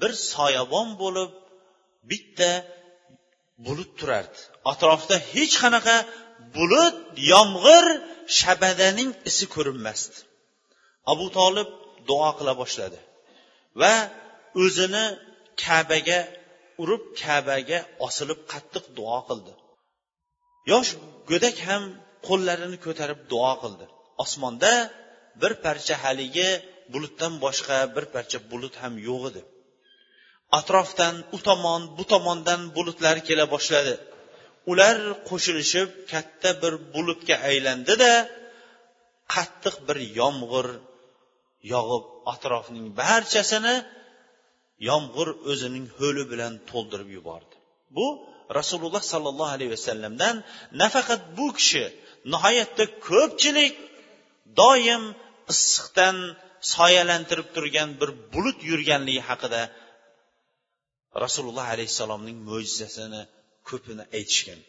bir 0.00 0.12
soyabon 0.32 0.88
bo'lib 1.02 1.30
bitta 2.10 2.50
bulut 3.66 3.90
turardi. 4.00 4.38
Atrofda 4.72 5.16
hech 5.32 5.54
qanaqa 5.62 5.96
bulut 6.56 6.96
yomg'ir 7.32 7.86
shabadaning 8.38 9.10
isi 9.30 9.44
ko'rinmasdi. 9.54 10.16
Abu 11.12 11.26
tolib 11.38 11.68
duo 12.08 12.30
qila 12.38 12.52
boshladi 12.60 12.98
va 13.80 13.94
o'zini 14.62 15.04
kabaga 15.64 16.20
urib 16.82 17.02
kabaga 17.22 17.78
osilib 18.06 18.40
qattiq 18.52 18.84
duo 18.98 19.18
qildi. 19.28 19.52
Yosh 20.70 20.90
go'dak 21.30 21.56
ham 21.68 21.82
qo'llarini 22.28 22.78
ko'tarib 22.86 23.20
duo 23.32 23.52
qildi. 23.62 23.86
Osmonda 24.24 24.72
bir 25.42 25.52
parcha 25.64 25.94
haligi 26.04 26.48
bulutdan 26.92 27.32
boshqa 27.44 27.76
bir 27.94 28.04
parcha 28.14 28.38
bulut 28.50 28.74
ham 28.82 28.94
yo'q 29.08 29.22
edi. 29.30 29.42
Atrofdan 30.58 31.14
u 31.36 31.38
tomon 31.46 31.82
bu 31.96 32.04
tomondan 32.12 32.60
bulutlar 32.76 33.16
kela 33.28 33.44
boshladi. 33.54 33.94
Ular 34.70 34.96
qo'shilishib 35.28 35.88
katta 36.12 36.50
bir 36.62 36.74
bulutga 36.94 37.36
aylandida 37.50 38.12
qattiq 39.34 39.76
bir 39.86 39.98
yomg'ir 40.20 40.66
yog'ib 41.74 42.04
atrofning 42.32 42.86
barchasini 43.00 43.76
yomg'ir 44.88 45.28
o'zining 45.50 45.86
ho'li 45.98 46.24
bilan 46.32 46.52
to'ldirib 46.70 47.10
yubordi. 47.16 47.54
Bu 47.96 48.06
rasululloh 48.58 49.02
sollallohu 49.12 49.52
alayhi 49.56 49.72
vasallamdan 49.76 50.34
nafaqat 50.82 51.22
bu 51.38 51.46
kishi 51.58 51.84
nihoyatda 52.32 52.84
ko'pchilik 53.08 53.74
doim 54.60 55.02
issiqdan 55.52 56.16
soyalantirib 56.74 57.48
turgan 57.56 57.90
bir 58.00 58.10
bulut 58.32 58.58
yurganligi 58.70 59.22
haqida 59.30 59.62
rasululloh 61.24 61.66
alayhissalomning 61.74 62.38
mo'jizasini 62.50 63.22
ko'pini 63.68 64.04
aytishgan. 64.18 64.60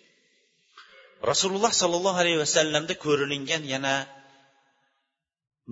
Rasululloh 1.32 1.72
sollallohu 1.82 2.18
alayhi 2.24 2.40
vasallamda 2.46 2.94
ko'rilingan 3.06 3.64
yana 3.74 3.96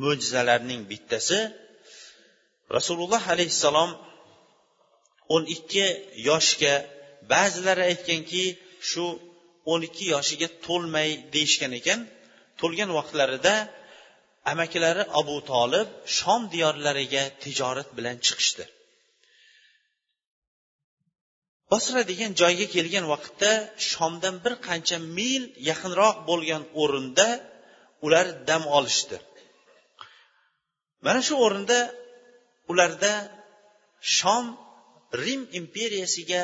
mo'jizalarning 0.03 0.81
bittasi 0.91 1.39
rasululloh 2.77 3.23
alayhissalom 3.33 3.91
o'n 5.35 5.43
ikki 5.55 5.85
yoshga 6.29 6.73
ba'zilari 7.33 7.83
aytganki 7.91 8.43
shu 8.89 9.05
o'n 9.71 9.81
ikki 9.87 10.05
yoshiga 10.15 10.47
to'lmay 10.65 11.09
deyishgan 11.33 11.71
ekan. 11.79 11.99
To'lgan 12.59 12.89
vaqtlarida 12.99 13.55
amakilari 14.51 15.03
abu 15.19 15.35
tolib 15.51 15.87
shom 16.17 16.41
diyorlariga 16.53 17.23
tijorat 17.43 17.89
bilan 17.97 18.17
chiqishdi. 18.25 18.65
Bosra 21.71 22.01
degan 22.11 22.31
joyga 22.41 22.67
kelgan 22.75 23.05
vaqtda 23.13 23.51
shomdan 23.91 24.35
bir 24.43 24.53
qancha 24.67 24.97
mil 25.17 25.43
yaqinroq 25.69 26.17
bo'lgan 26.29 26.63
o'rinda 26.81 27.27
ular 28.05 28.25
dam 28.49 28.63
olishdi. 28.77 29.17
Mana 31.05 31.21
shu 31.27 31.35
o'rinda 31.45 31.79
ularda 32.71 33.13
shom 34.17 34.45
rim 35.23 35.41
imperiyasiga 35.59 36.43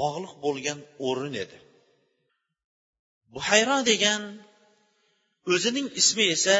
bog'liq 0.00 0.34
bo'lgan 0.44 0.78
o'rin 1.08 1.34
edi. 1.44 1.58
Buhayro 3.34 3.78
degan 3.90 4.22
o'zining 5.52 5.88
ismi 6.00 6.24
esa 6.36 6.58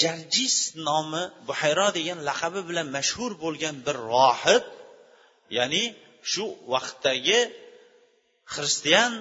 jarjis 0.00 0.56
nomi 0.88 1.24
buhayro 1.48 1.88
degan 1.98 2.18
laqabi 2.28 2.60
bilan 2.68 2.86
mashhur 2.96 3.32
bo'lgan 3.44 3.76
bir 3.86 3.96
rohib 4.12 4.64
ya'ni 5.58 5.84
shu 6.30 6.44
vaqtdagi 6.72 7.40
xristian 8.54 9.12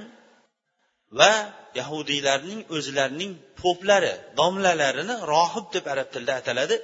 va 1.20 1.34
yahudiylarning 1.80 2.62
o'zlarining 2.76 3.32
poplari 3.62 4.14
domlalarini 4.40 5.16
rohib 5.34 5.66
deb 5.76 5.86
arab 5.94 6.08
tilida 6.14 6.34
ataladi. 6.42 6.78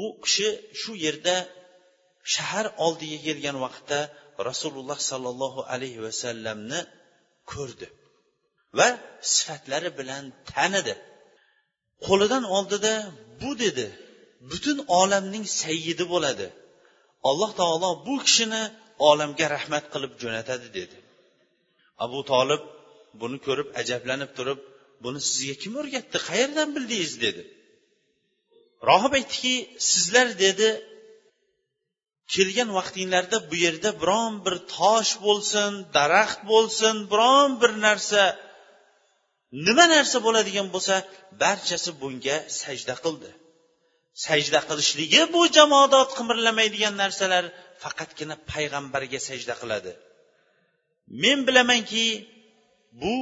U 0.00 0.02
kishi 0.24 0.48
shu 0.80 0.92
yerda 1.06 1.36
shahar 2.34 2.66
oldiga 2.84 3.18
kelgan 3.26 3.56
vaqtda 3.64 3.98
rasululloh 4.48 4.98
sollallohu 5.10 5.60
alayhi 5.74 6.00
vasallamni 6.06 6.80
ko'rdi 7.52 7.86
va 8.78 8.88
sifatlari 9.34 9.90
bilan 9.98 10.24
tanidi. 10.50 10.94
Qo'lidan 12.06 12.44
oldida 12.56 12.92
bu 13.40 13.50
dedi 13.64 13.86
butun 14.50 14.78
olamning 15.00 15.44
sayyidi 15.62 16.04
bo'ladi. 16.12 16.46
Alloh 17.28 17.50
taolo 17.60 17.90
bu 18.06 18.14
kishini 18.26 18.62
olamga 19.10 19.46
rahmat 19.56 19.84
qilib 19.92 20.12
jo'natadi 20.22 20.68
dedi. 20.78 20.96
Abu 22.04 22.20
tolib 22.32 22.62
buni 23.20 23.38
ko'rib 23.46 23.68
ajablanib 23.80 24.30
turib 24.38 24.60
buni 25.04 25.20
sizga 25.30 25.54
kim 25.62 25.72
o'rgatdi? 25.80 26.16
Qayerdan 26.28 26.68
bildingiz? 26.76 27.12
dedi. 27.24 27.42
Rohib 28.88 29.12
aytdiki 29.18 29.54
sizlar 29.90 30.28
dedi 30.44 30.68
kelgan 32.34 32.70
vaqtinglarda 32.78 33.38
bu 33.50 33.56
yerda 33.64 33.90
biron 34.02 34.32
bir 34.44 34.56
tosh 34.76 35.12
bo'lsin 35.26 35.70
daraxt 35.96 36.40
bo'lsin 36.52 36.94
biron 37.12 37.50
bir 37.60 37.72
narsa 37.86 38.22
nima 39.66 39.84
narsa 39.94 40.18
bo'ladigan 40.26 40.68
bo'lsa 40.74 40.94
barchasi 41.42 41.90
bunga 42.00 42.36
sajda 42.60 42.94
qildi. 43.04 43.30
Sajda 44.26 44.60
qilishligi 44.68 45.22
bu 45.34 45.40
jamoadot 45.56 46.10
qimirlamaydigan 46.18 46.94
narsalar 47.02 47.44
faqatgina 47.82 48.36
payg'ambarga 48.52 49.20
sajda 49.28 49.54
qiladi. 49.60 49.92
Men 51.22 51.38
bilamanki 51.48 52.06
bu 53.02 53.14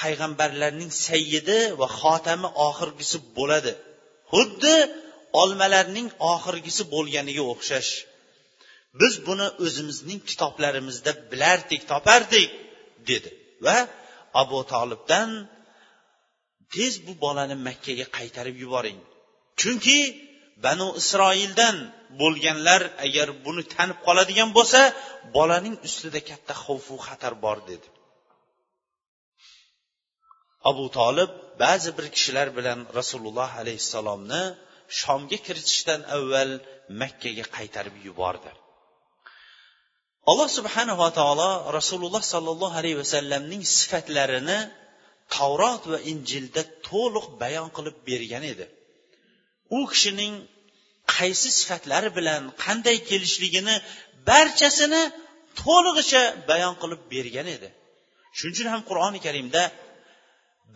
payg'ambarlarning 0.00 0.92
sayyidi 1.06 1.58
va 1.80 1.86
xotami 2.00 2.48
oxirgisi 2.68 3.18
bo'ladi. 3.38 3.72
Xuddi 4.32 4.76
olmalarning 5.42 6.08
oxirgisi 6.32 6.82
bo'lganiga 6.94 7.44
o'xshash. 7.52 7.90
Biz 9.00 9.14
buni 9.26 9.46
o'zimizning 9.64 10.20
kitoblarimizda 10.30 11.12
bilardik 11.30 11.82
topardik 11.92 12.50
dedi. 13.10 13.30
Va 13.66 13.78
abu 14.42 14.58
tolibdan 14.72 15.30
tez 16.74 16.92
bu 17.06 17.12
bolani 17.24 17.56
makkaga 17.68 18.06
qaytarib 18.16 18.56
yuboring. 18.64 18.98
Chunki 19.60 20.00
banu 20.64 20.88
isroildan 21.00 21.76
bo'lganlar 22.20 22.82
agar 23.06 23.28
buni 23.44 23.62
tanib 23.74 23.98
qoladigan 24.06 24.50
bo'lsa 24.58 24.80
bolaning 25.36 25.76
ustida 25.86 26.20
katta 26.30 26.54
xavfu 26.64 26.94
xatar 27.06 27.34
bor 27.44 27.58
dedi. 27.70 27.88
Abu 30.70 30.84
tolib 30.98 31.30
ba'zi 31.62 31.90
bir 31.96 32.06
kishilar 32.14 32.48
bilan 32.58 32.78
rasululloh 32.98 33.50
alayhissalomni 33.62 34.42
shomga 35.00 35.38
kiritishdan 35.46 36.00
avval 36.16 36.52
makkaga 37.00 37.44
qaytarib 37.56 37.96
yubordi. 38.06 38.50
Alloh 40.30 40.48
subhanava 40.58 41.08
taolo 41.18 41.50
rasululloh 41.78 42.22
sollallohu 42.32 42.74
alayhi 42.80 42.98
vasallamning 43.02 43.62
sifatlarini 43.78 44.58
tavrot 45.36 45.82
va 45.92 45.98
injilda 46.12 46.62
to'liq 46.88 47.26
bayon 47.42 47.68
qilib 47.76 47.96
bergan 48.08 48.44
edi. 48.52 48.66
U 49.76 49.80
kishining 49.92 50.34
qaysi 51.16 51.48
sifatlari 51.58 52.10
bilan 52.18 52.42
qanday 52.64 52.96
kelishligini 53.10 53.74
barchasini 54.28 55.02
to'lig'icha 55.62 56.22
bayon 56.50 56.74
qilib 56.82 57.00
bergan 57.14 57.46
edi. 57.56 57.68
Shuning 58.36 58.54
uchun 58.54 58.68
ham 58.72 58.82
qur'oni 58.90 59.18
karimda 59.26 59.62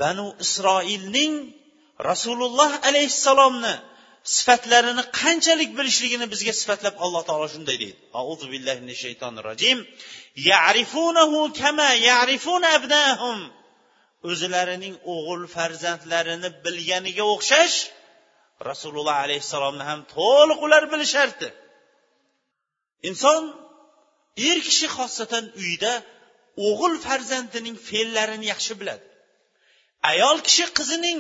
banu 0.01 0.27
isroilning 0.45 1.33
rasululloh 2.11 2.71
alayhissalomni 2.89 3.75
sifatlarini 4.37 5.05
qanchalik 5.21 5.71
bilishligini 5.79 6.27
bizga 6.33 6.53
sifatlab 6.61 6.95
alloh 7.05 7.23
taolo 7.29 7.47
shunday 7.55 7.77
deydi. 7.83 7.97
Auzu 8.21 8.47
billahi 8.53 8.79
minash 8.85 9.01
shaytonir 9.07 9.45
rojim 9.51 9.79
ya'rifunahu 10.51 11.39
kama 11.61 11.89
ya'rifuna 12.09 12.69
abnahum. 12.79 13.39
O'zlarining 14.31 14.95
o'g'il 15.15 15.43
farzandlarini 15.57 16.49
bilganiga 16.65 17.25
o'xshash 17.35 17.77
rasululloh 18.71 19.17
alayhissalomni 19.25 19.85
ham 19.91 20.01
to'liq 20.17 20.61
ular 20.67 20.85
bilishardi. 20.93 21.49
Inson 23.09 23.43
er 24.49 24.59
kishi 24.69 24.87
xosatan 24.97 25.45
uyda 25.63 25.93
o'g'il 26.69 26.95
farzandining 27.07 27.77
fe'llarini 27.89 28.47
yaxshi 28.53 28.75
biladi. 28.81 29.05
Ayol 30.11 30.39
kishi 30.47 30.67
qizining 30.79 31.19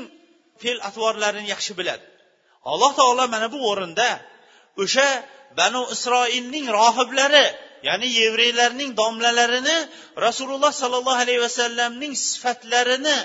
fe'l 0.62 0.78
atvorlarini 0.88 1.48
yaxshi 1.54 1.72
biladi. 1.80 2.04
Alloh 2.70 2.92
taolo 3.00 3.24
mana 3.34 3.48
bu 3.54 3.58
o'rinda 3.70 4.08
o'sha 4.82 5.08
banu 5.60 5.82
isroilning 5.94 6.66
rohiblari 6.78 7.46
ya'ni 7.88 8.08
yevreylarning 8.20 8.90
domlalarini 9.00 9.78
rasululloh 10.26 10.72
sollallohu 10.82 11.20
alayhi 11.24 11.42
vasallamning 11.46 12.12
sifatlarini 12.28 13.18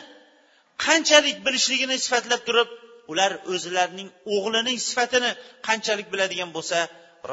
qanchalik 0.86 1.38
bilishligini 1.46 1.98
sifatlab 2.06 2.42
turib 2.48 2.70
ular 3.12 3.32
o'zlarining 3.54 4.10
o'g'lining 4.36 4.78
sifatini 4.88 5.32
qanchalik 5.68 6.08
biladigan 6.14 6.50
bo'lsa 6.58 6.78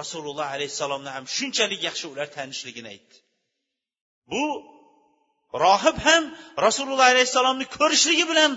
rasululloh 0.00 0.46
alayhissalomni 0.56 1.10
ham 1.16 1.24
shunchalik 1.36 1.80
yaxshi 1.88 2.06
ular 2.12 2.28
tanishligini 2.36 2.88
aytdi. 2.94 3.16
Bu 4.32 4.44
rohib 5.64 5.96
ham 6.06 6.24
rasululloh 6.66 7.06
alayhissalomni 7.14 7.66
ko'rishligi 7.78 8.24
bilan 8.32 8.52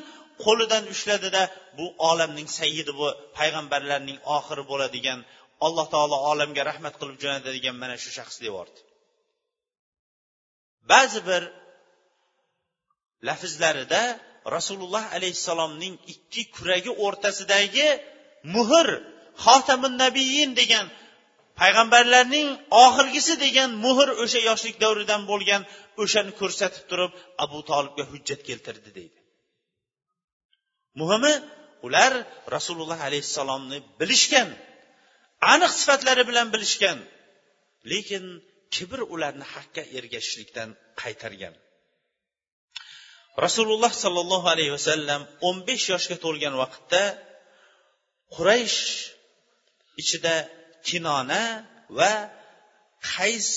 qo'lidan 0.45 0.84
ushladida 0.93 1.43
bu 1.78 1.86
olamning 2.10 2.49
sayyidi 2.60 2.91
bu 2.99 3.08
payg'ambarlarning 3.38 4.19
oxiri 4.38 4.63
bo'ladigan 4.71 5.19
alloh 5.65 5.86
taolo 5.93 6.17
olamga 6.32 6.62
rahmat 6.69 6.93
qilib 6.99 7.17
jo'natadigan 7.23 7.76
mana 7.84 7.95
shu 8.04 8.10
shaxs 8.17 8.38
deyordi 8.45 8.80
ba'zi 10.91 11.19
bir 11.30 11.43
lafzlarida 13.28 14.02
rasululloh 14.56 15.06
alayhissalomning 15.17 15.95
ikki 16.13 16.43
kuragi 16.56 16.91
o'rtasidagi 17.06 17.88
muhr 18.56 18.88
xotamin 19.45 19.93
nabiyin 20.03 20.51
degan 20.62 20.86
payg'ambarlarning 21.60 22.49
oxirgisi 22.86 23.34
degan 23.45 23.69
muhr 23.86 24.08
o'sha 24.23 24.39
yoshlik 24.49 24.75
davridan 24.84 25.21
bo'lgan 25.32 25.62
o'shani 26.03 26.32
ko'rsatib 26.39 26.84
turib 26.89 27.12
abu 27.43 27.60
tolibga 27.69 28.03
hujjat 28.12 28.41
keltirdi 28.49 28.89
deydi. 28.97 29.19
Muhimi 30.99 31.34
ular 31.88 32.13
rasululloh 32.56 32.99
alayhissalomni 33.08 33.77
bilishgan 33.99 34.49
aniq 35.53 35.71
sifatlari 35.79 36.23
bilan 36.29 36.47
bilishgan 36.53 36.97
lekin 37.91 38.23
kibr 38.75 38.99
ularni 39.13 39.45
haqqa 39.53 39.84
ergashishlikdan 39.97 40.69
qaytargan. 41.01 41.53
Rasululloh 43.46 43.91
sollallohu 44.04 44.48
alayhi 44.54 44.72
vasallam 44.78 45.22
o'n 45.48 45.58
besh 45.67 45.86
yoshga 45.93 46.17
to'lgan 46.26 46.54
vaqtda 46.63 47.04
quraysh 48.36 48.80
ichida 50.02 50.36
kinona 50.88 51.43
va 51.98 52.13
qays 53.13 53.50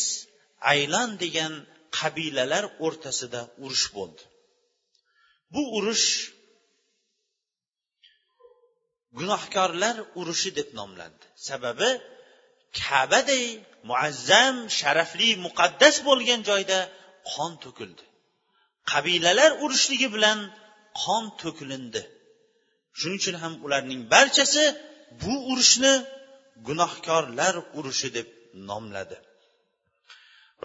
aylan 0.72 1.10
degan 1.22 1.52
qabilalar 1.98 2.64
o'rtasida 2.84 3.40
urush 3.64 3.86
bo'ldi. 3.96 4.22
Bu 5.54 5.62
urush 5.78 6.08
gunohkorlar 9.18 9.96
urushi 10.20 10.50
deb 10.58 10.68
nomlandi. 10.78 11.24
Sababi 11.48 11.90
kabaday 12.82 13.44
muazzam 13.88 14.56
sharafli 14.78 15.28
muqaddas 15.46 15.96
bo'lgan 16.08 16.40
joyda 16.50 16.78
qon 17.32 17.52
to'kildi. 17.64 18.04
Qabilalar 18.92 19.50
urushligi 19.64 20.08
bilan 20.14 20.38
qon 21.02 21.24
to'kilindi. 21.40 22.02
Shuning 22.98 23.18
uchun 23.22 23.36
ham 23.42 23.52
ularning 23.66 24.00
barchasi 24.14 24.64
bu 25.22 25.34
urushni 25.50 25.94
gunohkorlar 26.66 27.54
urushi 27.78 28.08
deb 28.16 28.28
nomladi. 28.68 29.16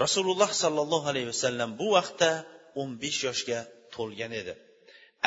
Rasululloh 0.04 0.52
sollallohu 0.64 1.08
alayhi 1.12 1.30
vasallam 1.34 1.70
bu 1.80 1.88
vaqtda 1.98 2.32
o'n 2.82 2.90
besh 3.04 3.20
yoshga 3.28 3.60
to'lgan 3.96 4.32
edi. 4.42 4.54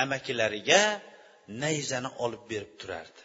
Amakilariga 0.02 0.82
nayzani 1.62 2.10
olib 2.24 2.42
berib 2.50 2.72
turardi. 2.80 3.22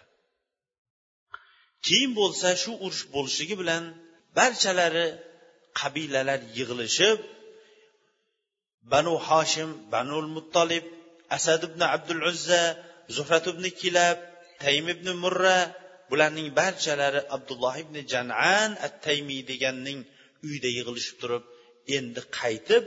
Keyin 1.85 2.11
bo'lsa 2.19 2.47
shu 2.63 2.71
urush 2.85 3.03
bo'lishligi 3.15 3.55
bilan 3.61 3.83
barchalari 4.37 5.07
qabilalar 5.79 6.39
yig'ilishib 6.57 7.17
banu 8.93 9.13
hoshim 9.27 9.69
banul 9.93 10.27
muttolib 10.35 10.85
asad 11.37 11.61
ibn 11.69 11.81
abdul 11.95 12.21
uzza 12.31 12.63
zuhrat 13.15 13.45
ibn 13.53 13.65
kilab 13.81 14.17
taym 14.63 14.85
ibn 14.95 15.07
murra 15.23 15.59
bularning 16.09 16.49
barchalari 16.59 17.21
abdulloh 17.35 17.75
ibn 17.83 17.95
janan 18.13 18.69
at 18.85 18.93
taymiy 19.05 19.41
deganning 19.51 19.99
uyida 20.47 20.69
yig'ilishib 20.77 21.17
turib 21.21 21.43
endi 21.97 22.21
qaytib 22.39 22.83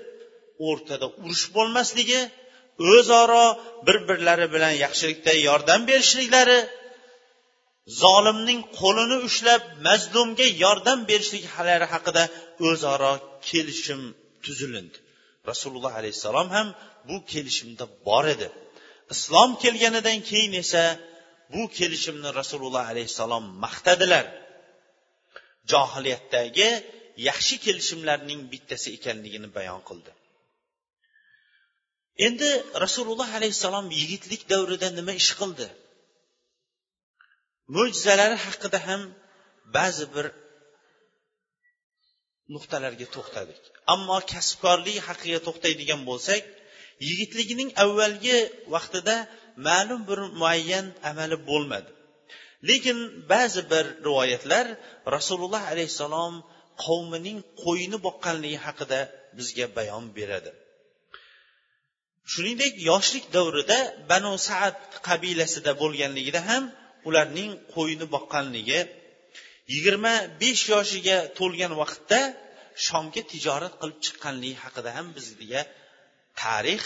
o'rtada 0.69 1.07
urush 1.23 1.47
bo'lmasligi 1.57 2.21
o'zaro 2.95 3.47
bir 3.87 3.97
birlari 4.09 4.47
bilan 4.55 4.75
yaxshilikda 4.85 5.33
yordam 5.49 5.81
berishliklari 5.91 6.59
zolimning 8.03 8.61
qo'lini 8.81 9.19
ushlab 9.29 9.63
mazlumga 9.87 10.47
yordam 10.65 10.99
berishliklari 11.11 11.87
haqida 11.95 12.25
o'zaro 12.69 13.13
kelishim 13.49 14.01
tuzilindi. 14.45 14.99
Rasululloh 15.51 15.93
alayhissalom 16.01 16.49
ham 16.57 16.69
bu 17.09 17.17
kelishimda 17.33 17.85
bor 18.07 18.25
edi. 18.35 18.49
Islom 19.15 19.51
kelganidan 19.63 20.19
keyin 20.31 20.53
esa 20.63 20.85
bu 21.53 21.63
kelishimni 21.79 22.29
rasululloh 22.41 22.85
alayhissalom 22.93 23.45
maqtadilar. 23.65 24.27
Johiliyatdagi 25.73 26.69
yaxshi 27.29 27.57
kelishimlarning 27.65 28.41
bittasi 28.53 28.89
ekanligini 28.97 29.49
bayon 29.57 29.81
qildi. 29.89 30.13
Endi 32.27 32.51
rasululloh 32.85 33.31
alayhissalom 33.39 33.87
yigitlik 34.01 34.43
davrida 34.53 34.89
nima 34.99 35.13
ish 35.23 35.33
qildi? 35.41 35.67
Mo'jizalari 37.75 38.37
haqida 38.47 38.79
ham 38.89 39.03
ba'zi 39.77 40.05
bir 40.15 40.27
nuqtalarga 42.55 43.07
to'xtadik. 43.17 43.72
Ammo 43.95 44.19
kasbkorlik 44.33 44.99
haqiga 45.09 45.41
to'xtaydigan 45.47 46.01
bo'lsak 46.11 46.43
yigitligining 47.09 47.71
avvalgi 47.85 48.39
vaqtida 48.75 49.17
ma'lum 49.69 50.01
bir 50.09 50.19
muayyan 50.41 50.87
amali 51.11 51.37
bo'lmadi. 51.51 51.91
Lekin 52.69 52.99
ba'zi 53.33 53.63
bir 53.73 53.85
rivoyatlar 54.07 54.67
rasululloh 55.17 55.63
alayhissalom 55.73 56.35
qavmining 56.85 57.39
qo'yini 57.65 57.99
boqqanligi 58.07 58.59
haqida 58.67 59.01
bizga 59.39 59.67
bayon 59.77 60.05
beradi. 60.17 60.51
Shuningdek 62.33 62.75
yoshlik 62.91 63.25
davrida 63.37 63.79
banu 64.11 64.33
saad 64.49 64.77
qabilasida 65.09 65.73
bo'lganligida 65.83 66.41
ham 66.49 66.65
ularning 67.09 67.51
qo'yini 67.75 68.07
boqqanligi 68.15 68.81
yigirma 69.73 70.15
besh 70.43 70.63
yoshiga 70.75 71.17
to'lgan 71.39 71.73
vaqtda 71.83 72.21
shomga 72.87 73.23
tijorat 73.33 73.75
qilib 73.81 73.99
chiqqanligi 74.07 74.57
haqida 74.65 74.91
ham 74.97 75.07
bizga 75.17 75.63
tarix 76.43 76.83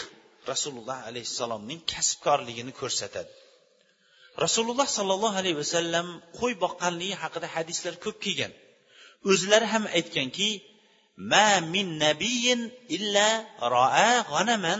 rasululloh 0.51 0.97
alayhissalomning 1.09 1.79
kasbkorligini 1.93 2.73
ko'rsatadi. 2.81 3.31
Rasululloh 4.45 4.87
sollallohu 4.97 5.35
alayhi 5.41 5.57
vasallam 5.63 6.07
qo'y 6.39 6.53
boqqanligi 6.63 7.15
haqida 7.23 7.47
hadislar 7.55 7.93
ko'p 8.05 8.17
kelgan. 8.25 8.53
O'zlari 9.31 9.67
ham 9.73 9.83
aytganki 9.97 10.49
ma 11.31 11.49
min 11.73 11.87
nabiyin 12.05 12.61
illa 12.95 13.29
roa 13.73 14.11
g'anaman. 14.31 14.79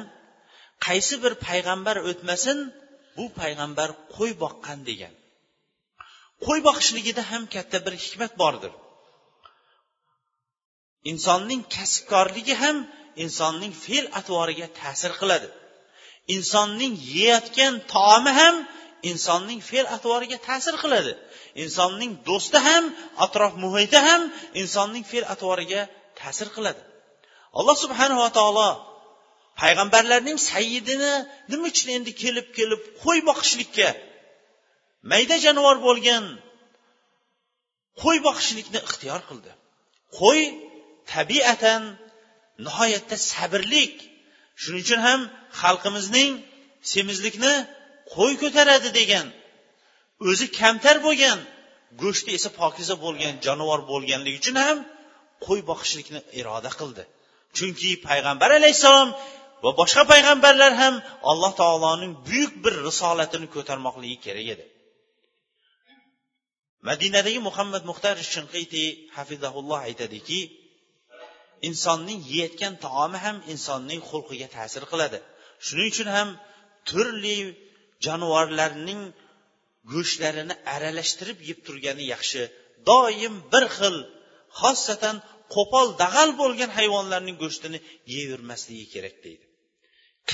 Qaysi 0.86 1.15
bir 1.24 1.34
payg'ambar 1.48 1.98
o'tmasin 2.10 2.58
bu 3.17 3.26
payg'ambar 3.41 3.89
qo'y 4.15 4.32
boqqan 4.43 4.80
degan. 4.89 5.13
Qo'y 6.46 6.60
boqishligida 6.67 7.24
ham 7.32 7.43
katta 7.56 7.78
bir 7.86 7.93
hikmat 8.04 8.34
bordir. 8.41 8.74
Insonning 11.12 11.62
kasbkorligi 11.76 12.56
ham 12.63 12.78
insonning 13.24 13.74
fe'l 13.86 14.06
atvoriga 14.20 14.67
ta'sir 14.82 15.12
qiladi. 15.20 15.48
Insonning 16.36 16.93
yeyotgan 17.15 17.74
taomi 17.93 18.32
ham 18.39 18.56
insonning 19.12 19.62
fe'l 19.70 19.88
atvoriga 19.96 20.38
ta'sir 20.48 20.76
qiladi. 20.84 21.13
Insonning 21.63 22.12
do'sti 22.28 22.60
ham 22.67 22.84
atrof 23.26 23.54
muhiti 23.63 24.00
ham 24.08 24.22
insonning 24.62 25.06
fe'l 25.12 25.26
atvoriga 25.34 25.82
ta'sir 26.20 26.48
qiladi. 26.56 26.82
Alloh 27.60 27.76
subhanava 27.84 28.28
taolo 28.38 28.70
payg'ambarlarning 29.62 30.38
sayyidini 30.52 31.13
nima 31.52 31.65
uchun 31.72 31.89
endi 31.98 32.12
kelib 32.24 32.48
kelib 32.58 32.82
qo'y 33.04 33.20
boqishlikka 33.30 33.89
mayda 35.12 35.36
jonivor 35.46 35.78
bo'lgan 35.88 36.24
qo'y 38.02 38.17
boqishlikni 38.28 38.80
ixtiyor 38.88 39.22
qildi. 39.30 39.52
Qo'y 40.20 40.41
tabiatan 41.13 41.82
nihoyatda 42.65 43.15
sabrlik. 43.32 43.96
Shuning 44.62 44.84
uchun 44.86 45.00
ham 45.08 45.20
xalqimizning 45.62 46.32
semizlikni 46.93 47.54
qo'y 48.15 48.34
ko'taradi 48.43 48.89
degan 49.00 49.28
o'zi 50.30 50.46
kamtar 50.60 50.98
bo'lgan 51.08 51.39
go'shti 52.02 52.30
esa 52.38 52.50
pokiza 52.62 52.96
bo'lgan 53.06 53.34
jonivor 53.46 53.82
bo'lganligi 53.91 54.38
uchun 54.41 54.58
ham 54.65 54.78
qo'y 55.46 55.60
boqishlikni 55.70 56.20
iroda 56.39 56.72
qildi. 56.80 57.04
Chunki 57.58 57.89
payg'ambar 58.08 58.50
alayhissalom 58.60 59.10
va 59.63 59.72
boshqa 59.82 60.04
payg'ambarlar 60.13 60.72
ham 60.82 60.96
alloh 61.32 61.52
taoloning 61.62 62.13
buyuk 62.28 62.54
bir 62.63 62.74
risolatini 62.88 63.48
ko'tarmoqligi 63.56 64.17
kerak 64.26 64.48
edi. 64.56 64.65
Madinadagi 66.89 67.39
muhammad 67.48 67.84
muxtar 67.89 68.15
shinqiti 68.34 68.84
hafizahulloh 69.17 69.80
aytadiki 69.89 70.39
insonning 71.70 72.20
yeyotgan 72.34 72.74
taomi 72.86 73.20
ham 73.26 73.38
insonning 73.54 74.02
xulqiga 74.10 74.48
ta'sir 74.58 74.84
qiladi. 74.91 75.20
Shuning 75.65 75.88
uchun 75.93 76.10
ham 76.17 76.30
turli 76.89 77.38
jonivorlarning 78.06 79.02
go'shtlarini 79.93 80.56
aralashtirib 80.76 81.39
yeb 81.50 81.60
turgani 81.67 82.06
yaxshi. 82.13 82.41
Doim 82.89 83.34
bir 83.54 83.65
xil 83.78 83.98
xosatan 84.62 85.15
qo'pol 85.56 85.88
dag'al 86.04 86.30
bo'lgan 86.41 86.72
hayvonlarning 86.78 87.38
go'shtini 87.43 87.80
yeyvermasligi 88.13 88.86
kerak 88.93 89.15
deydi. 89.26 89.46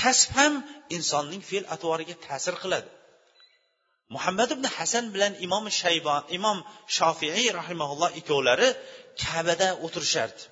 Kasb 0.00 0.30
ham 0.38 0.54
insonning 0.96 1.42
fe'l 1.50 1.64
atvoriga 1.74 2.14
ta'sir 2.26 2.54
qiladi. 2.62 2.90
Muhammad 4.14 4.50
ibn 4.56 4.64
hasan 4.76 5.06
bilan 5.14 5.32
imom 5.46 5.64
shaybo 5.80 6.16
imom 6.38 6.58
shofiiy 6.96 7.46
rahimaulloh 7.60 8.10
ikkovlari 8.20 8.68
kabada 9.22 9.68
o'tirishardi. 9.84 10.42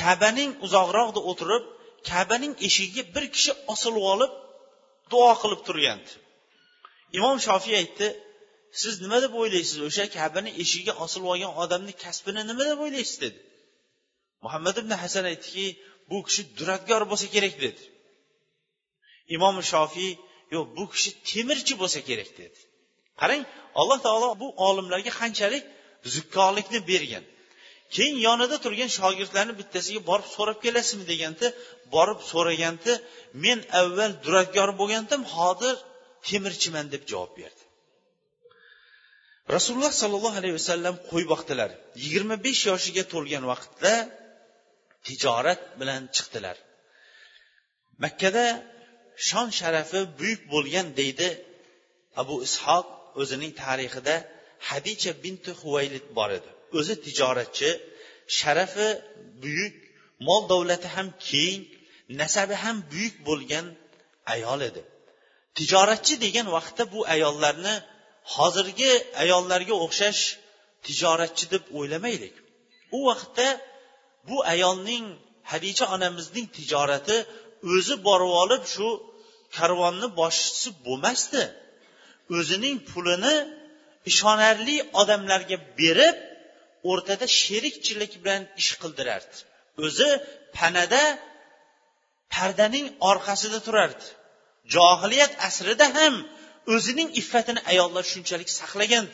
Kabaning 0.00 0.52
uzoqroqda 0.66 1.20
o'tirib 1.30 1.64
kabaning 2.10 2.54
eshigiga 2.66 3.02
bir 3.14 3.24
kishi 3.34 3.52
osilib 3.72 4.04
olib 4.12 4.32
duo 5.12 5.32
qilib 5.42 5.60
turgandi. 5.68 6.12
Imom 7.18 7.36
shofiy 7.46 7.74
aytdi 7.82 8.06
siz 8.82 8.94
nima 9.04 9.18
deb 9.24 9.32
o'ylaysiz? 9.40 9.78
O'sha 9.88 10.04
kabani 10.18 10.50
eshigiga 10.62 10.94
osilib 11.04 11.28
olgan 11.32 11.52
odamni 11.62 11.92
kasbini 12.04 12.42
nima 12.50 12.64
deb 12.70 12.78
o'ylaysiz? 12.84 13.18
dedi. 13.24 13.38
Muhammad 14.44 14.76
ibn 14.82 14.92
hasan 15.02 15.24
aytdiki 15.32 15.66
bu 16.10 16.18
kishi 16.26 16.42
duradgor 16.58 17.02
bo'lsa 17.10 17.26
kerak 17.34 17.54
dedi. 17.64 17.82
Imom 19.36 19.56
shofiy 19.72 20.12
yo'q 20.54 20.66
bu 20.76 20.84
kishi 20.92 21.10
temirchi 21.30 21.74
bo'lsa 21.82 22.00
kerak 22.08 22.30
dedi. 22.40 22.58
Qarang 23.20 23.42
alloh 23.80 23.98
taolo 24.06 24.28
bu 24.42 24.46
olimlarga 24.66 25.12
qanchalik 25.20 25.64
zukkolikni 26.14 26.80
bergan. 26.90 27.24
Keyin 27.94 28.16
yonida 28.26 28.56
turgan 28.64 28.90
shogirdlarni 28.98 29.54
bittasiga 29.60 30.00
borib 30.10 30.28
so'rab 30.36 30.58
kelasizmi 30.64 31.04
deganda 31.12 31.46
borib 31.94 32.20
so'raganda 32.30 32.92
men 33.44 33.58
avval 33.80 34.12
duradgor 34.24 34.70
bo'lgandim 34.80 35.22
hozir 35.36 35.74
temirchiman 36.28 36.86
deb 36.94 37.02
javob 37.10 37.32
berdi. 37.40 37.62
Rasululloh 39.56 39.92
sollallohu 40.02 40.36
alayhi 40.40 40.56
vasallam 40.60 40.94
qo'y 41.10 41.24
boqdilar. 41.32 41.70
Yigirma 42.02 42.36
besh 42.46 42.62
yoshiga 42.70 43.04
to'lgan 43.12 43.44
vaqtda 43.52 43.94
tijorat 45.06 45.60
bilan 45.80 46.02
chiqdilar. 46.16 46.56
Makkada 48.04 48.46
shon 49.28 49.48
sharafi 49.58 50.00
buyuk 50.18 50.42
bo'lgan 50.54 50.86
deydi 51.00 51.28
abu 52.22 52.34
ishoq 52.48 52.86
o'zining 53.20 53.52
tarixida 53.62 54.14
hadicha 54.68 55.10
binti 55.24 55.50
huvaylid 55.60 56.06
bor 56.18 56.30
edi. 56.38 56.50
O'zi 56.78 56.94
tijoratchi 57.04 57.70
sharafi 58.38 58.88
buyuk 59.42 59.74
mol 60.26 60.42
davlati 60.52 60.88
ham 60.96 61.08
keng 61.28 61.60
nasabi 62.20 62.54
ham 62.64 62.76
buyuk 62.92 63.16
bo'lgan 63.28 63.66
ayol 64.34 64.60
edi. 64.68 64.82
Tijoratchi 65.56 66.14
degan 66.24 66.46
vaqtda 66.56 66.82
bu 66.94 67.00
ayollarni 67.14 67.74
hozirgi 68.34 68.92
ayollarga 69.22 69.74
o'xshash 69.84 70.22
tijoratchi 70.86 71.44
deb 71.54 71.64
o'ylamaylik. 71.78 72.34
U 72.96 72.98
vaqtda 73.08 73.48
bu 74.28 74.36
ayolning 74.54 75.04
hadicha 75.50 75.84
onamizning 75.94 76.46
tijorati 76.56 77.16
o'zi 77.74 77.94
borib 78.06 78.32
olib 78.42 78.62
shu 78.74 78.88
karvonni 79.56 80.08
boshchisi 80.20 80.68
bo'lmasdi. 80.86 81.42
O'zining 82.36 82.76
pulini 82.90 83.36
ishonarli 84.10 84.76
odamlarga 85.00 85.56
berib 85.80 86.16
o'rtada 86.90 87.26
sherikchilik 87.40 88.12
bilan 88.22 88.42
ish 88.62 88.72
qildirardi. 88.82 89.36
O'zi 89.84 90.10
panada 90.58 91.02
pardaning 92.34 92.86
orqasida 93.10 93.58
turardi. 93.66 94.06
Johiliyat 94.74 95.32
asrida 95.48 95.86
ham 95.98 96.14
o'zining 96.74 97.08
iffatini 97.20 97.60
ayollar 97.72 98.04
shunchalik 98.12 98.50
saqlagan 98.60 99.06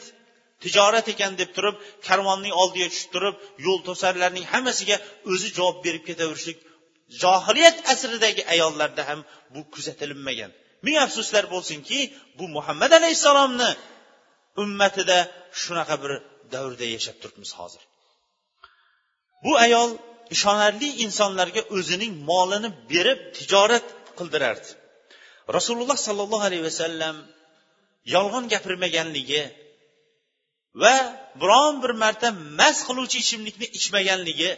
tijorat 0.63 1.07
ekan 1.15 1.33
deb 1.41 1.51
turib 1.57 1.77
karvonning 2.09 2.55
oldiga 2.63 2.89
tushib 2.93 3.11
turib 3.15 3.37
yo'l 3.67 3.81
to'sarlarning 3.89 4.47
hammasiga 4.53 4.97
o'zi 5.33 5.49
javob 5.59 5.77
berib 5.87 6.05
ketaverishlik 6.09 6.59
johiliyat 7.23 7.77
asridagi 7.93 8.43
ayollarda 8.55 9.03
ham 9.09 9.21
bu 9.55 9.61
kuzatilinmagan. 9.75 10.51
Ming 10.87 10.97
afsuslar 11.07 11.45
bo'lsinki 11.55 11.99
bu 12.39 12.45
muhammad 12.57 12.93
alayhissalomni 13.01 13.71
ummatida 14.63 15.19
shunaqa 15.63 15.97
bir 16.03 16.13
davrda 16.55 16.87
yashab 16.97 17.17
turibmiz 17.23 17.51
hozir. 17.59 17.83
Bu 19.45 19.53
ayol 19.65 19.91
ishonarli 20.37 20.89
insonlarga 21.05 21.63
o'zining 21.77 22.13
molini 22.31 22.71
berib 22.93 23.21
tijorat 23.37 23.87
qildirardi. 24.19 24.69
Rasululloh 25.57 25.99
sollallohu 26.07 26.45
alayhi 26.49 26.65
vasallam 26.71 27.17
yolg'on 28.15 28.45
gapirmaganligi 28.53 29.43
va 30.83 30.95
biron 31.43 31.75
bir 31.83 31.93
marta 32.03 32.29
mast 32.59 32.83
qiluvchi 32.89 33.17
ichimlikni 33.25 33.67
ichmaganligi 33.79 34.51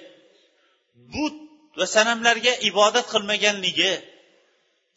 but 1.15 1.35
va 1.79 1.87
sanamlarga 1.97 2.53
ibodat 2.71 3.07
qilmaganligi 3.15 3.93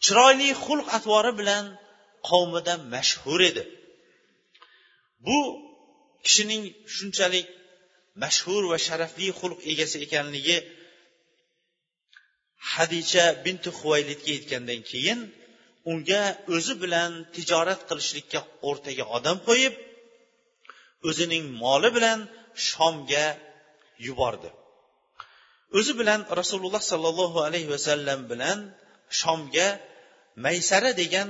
chiroyli 0.05 0.49
xulq 0.63 0.87
atvori 0.97 1.31
bilan 1.39 1.65
qavmida 2.29 2.73
mashhur 2.93 3.39
edi. 3.49 3.63
Bu 5.25 5.37
kishining 6.25 6.63
shunchalik 6.95 7.47
mashhur 8.23 8.61
va 8.71 8.77
sharafli 8.87 9.27
xulq 9.39 9.59
egasi 9.71 9.97
ekanligi 10.05 10.57
hadicha 12.73 13.25
binti 13.45 13.69
huvaylidga 13.77 14.31
yetgandan 14.37 14.81
keyin 14.91 15.19
unga 15.91 16.23
o'zi 16.55 16.73
bilan 16.83 17.11
tijorat 17.35 17.81
qilishlikka 17.89 18.39
o'rtaga 18.69 19.03
odam 19.17 19.37
qo'yib 19.47 19.73
o'zining 21.09 21.43
moli 21.63 21.89
bilan 21.97 22.19
shomga 22.69 23.27
yubordi. 24.07 24.49
O'zi 25.77 25.93
bilan 25.99 26.19
rasululloh 26.39 26.83
sollallohu 26.91 27.39
alayhi 27.47 27.69
vasallam 27.75 28.19
bilan 28.31 28.59
shomga 29.19 29.67
maysara 30.45 30.91
degan 31.01 31.29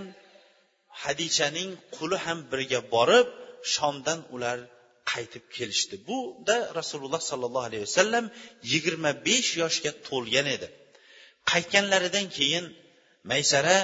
hadichaning 1.04 1.69
quli 1.95 2.17
ham 2.26 2.39
birga 2.52 2.80
borib 2.93 3.28
shomdan 3.73 4.19
ular 4.36 4.58
qaytib 5.12 5.46
kelishdi. 5.56 5.96
Buda 6.10 6.58
rasululloh 6.80 7.22
sollallohu 7.32 7.67
alayhi 7.70 7.84
vasallam 7.89 8.26
yigirma 8.72 9.12
besh 9.28 9.50
yoshga 9.62 9.91
to'lgan 10.08 10.48
edi. 10.56 10.67
Qaytganlaridan 11.52 12.26
keyin 12.38 12.65
maysara 13.32 13.78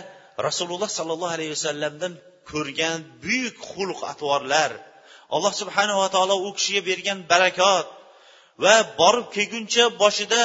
rasululloh 0.47 0.89
sollallohu 0.97 1.33
alayhi 1.37 1.53
vasallamdan 1.57 2.13
ko'rgan 2.51 2.99
buyuk 3.23 3.57
xulq 3.71 3.99
atvorlar 4.11 4.71
alloh 5.35 5.53
subhanava 5.61 6.07
taolo 6.15 6.35
u 6.47 6.49
kishiga 6.57 6.81
bergan 6.89 7.19
barakot 7.31 7.87
va 8.63 8.75
borib 8.99 9.27
kelguncha 9.35 9.83
boshida 10.01 10.43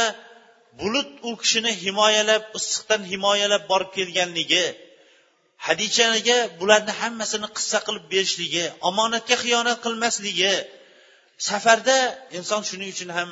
bulut 0.80 1.10
u 1.28 1.30
kishini 1.42 1.72
himoyalab 1.84 2.42
issiqdan 2.58 3.02
himoyalab 3.12 3.62
borib 3.72 3.90
kelganligi 3.96 4.66
hadichaga 5.66 6.38
bularni 6.60 6.92
hammasini 7.00 7.48
qissa 7.56 7.78
qilib 7.86 8.04
berishligi 8.12 8.64
omonatga 8.88 9.36
xiyonat 9.42 9.78
qilmasligi 9.84 10.54
safarda 11.48 11.98
inson 12.38 12.62
shuning 12.68 12.90
uchun 12.94 13.10
ham 13.18 13.30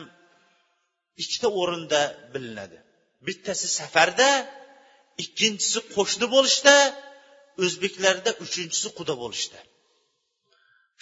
ikkita 1.22 1.48
o'rinda 1.60 2.00
bilinadi. 2.32 2.78
Bittasi 3.26 3.66
safarda 3.80 4.28
ikkinchisi 5.22 5.78
qo'shni 5.94 6.26
bo'lishda 6.34 6.76
o'zbeklarda 7.64 8.30
uchinchisi 8.44 8.88
quda 8.98 9.14
bo'lishda. 9.22 9.58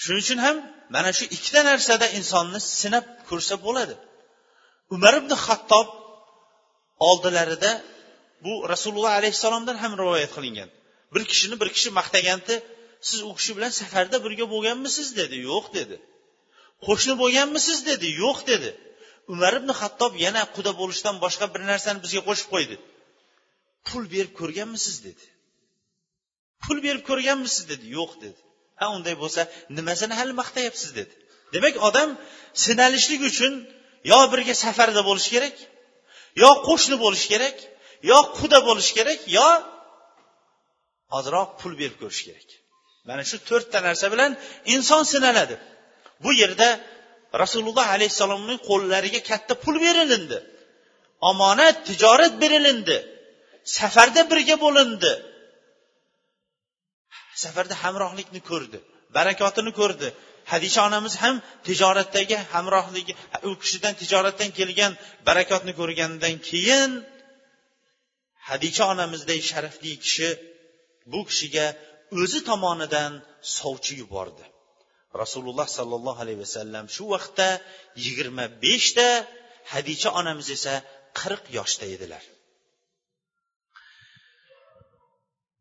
Shuning 0.03 0.23
uchun 0.25 0.41
ham 0.47 0.57
mana 0.95 1.11
shu 1.19 1.25
ikkita 1.37 1.61
narsada 1.71 2.07
insonni 2.19 2.61
sinab 2.81 3.07
ko'rsa 3.29 3.55
bo'ladi. 3.67 3.95
Umar 4.95 5.15
ibn 5.21 5.33
xattob 5.47 5.89
oldilarida 7.09 7.73
bu 8.45 8.53
rasululloh 8.73 9.13
alayhissalomdan 9.21 9.77
ham 9.83 9.93
rivoyat 10.01 10.31
qilingan. 10.37 10.71
Bir 11.13 11.23
kishini 11.31 11.57
bir 11.61 11.69
kishi 11.77 11.91
maqtaganda 11.99 12.55
siz 13.09 13.21
u 13.29 13.33
kishi 13.39 13.53
bilan 13.57 13.73
safarda 13.81 14.17
birga 14.25 14.47
bo'lganmisiz 14.55 15.09
dedi. 15.21 15.37
Yo'q 15.51 15.65
dedi. 15.79 15.97
Qo'shni 16.87 17.15
bo'lganmisiz 17.23 17.79
dedi. 17.91 18.07
Yo'q 18.23 18.39
dedi. 18.51 18.71
Umar 19.33 19.53
ibn 19.61 19.71
hattob 19.81 20.13
yana 20.25 20.43
quda 20.57 20.73
bo'lishdan 20.81 21.17
boshqa 21.25 21.47
bir 21.55 21.63
narsani 21.71 21.99
bizga 22.05 22.23
qo'shib 22.29 22.49
qo'ydi. 22.55 22.77
Pul 23.87 24.05
berib 24.15 24.33
ko'rganmisiz 24.41 24.97
dedi. 25.07 25.25
Pul 26.65 26.79
berib 26.87 27.03
ko'rganmisiz 27.11 27.63
dedi. 27.73 27.87
Yo'q 27.99 28.13
dedi. 28.25 28.41
Ha 28.81 28.87
unday 28.97 29.15
bo'lsa 29.23 29.41
nimasini 29.77 30.15
hali 30.19 30.33
maqtayapsiz 30.41 30.91
dedi. 30.99 31.15
Demak 31.55 31.75
odam 31.89 32.09
sinalishlik 32.65 33.23
uchun 33.31 33.53
yo 34.13 34.19
birga 34.33 34.55
safarda 34.65 35.03
bo'lishi 35.09 35.31
kerak 35.35 35.57
yo 36.43 36.51
qo'shni 36.69 36.97
bo'lishi 37.05 37.27
kerak 37.33 37.57
yo 38.11 38.19
quda 38.39 38.59
bo'lishi 38.69 38.93
kerak 38.99 39.21
yo 39.39 39.49
ozroq 41.17 41.51
pul 41.61 41.73
berib 41.81 41.97
ko'rish 42.03 42.23
kerak. 42.27 42.49
Mana 43.09 43.23
shu 43.31 43.37
to'rtta 43.49 43.79
narsa 43.89 44.07
bilan 44.15 44.31
inson 44.75 45.03
sinaladi. 45.13 45.57
Bu 46.25 46.31
yerda 46.43 46.69
rasululloh 47.43 47.87
alayhissalomning 47.97 48.59
qo'llariga 48.71 49.21
katta 49.31 49.55
pul 49.65 49.77
berilindi. 49.87 50.39
Omonat 51.31 51.77
tijorat 51.89 52.35
berilindi. 52.43 52.97
Safarda 53.79 54.23
birga 54.31 54.57
bo'lindi. 54.65 55.13
Safarda 57.43 57.75
hamrohlikni 57.85 58.41
ko'rdi 58.51 58.79
barakotini 59.17 59.73
ko'rdi. 59.81 60.09
Hadisha 60.53 60.81
onamiz 60.89 61.15
ham 61.23 61.37
tijoratdagi 61.69 62.37
hamrohligi 62.53 63.13
u 63.49 63.51
kishidan 63.63 63.95
tijoratdan 64.01 64.51
kelgan 64.59 64.93
barakotni 65.29 65.73
ko'rgandan 65.81 66.35
keyin 66.49 66.91
hadisha 68.51 68.85
onamizday 68.93 69.41
sharafli 69.51 69.93
kishi 70.05 70.29
bu 71.13 71.21
kishiga 71.29 71.67
o'zi 72.21 72.41
tomonidan 72.49 73.13
sovchi 73.59 73.95
yubordi. 74.03 74.45
Rasululloh 75.23 75.69
sollallohu 75.79 76.21
alayhi 76.25 76.41
vasallam 76.45 76.85
shu 76.97 77.05
vaqtda 77.15 77.49
yigirma 78.05 78.45
beshta 78.65 79.09
hadicha 79.73 80.09
onamiz 80.21 80.49
esa 80.57 80.75
qirq 81.21 81.43
yoshda 81.59 81.87
edilar. 81.95 82.25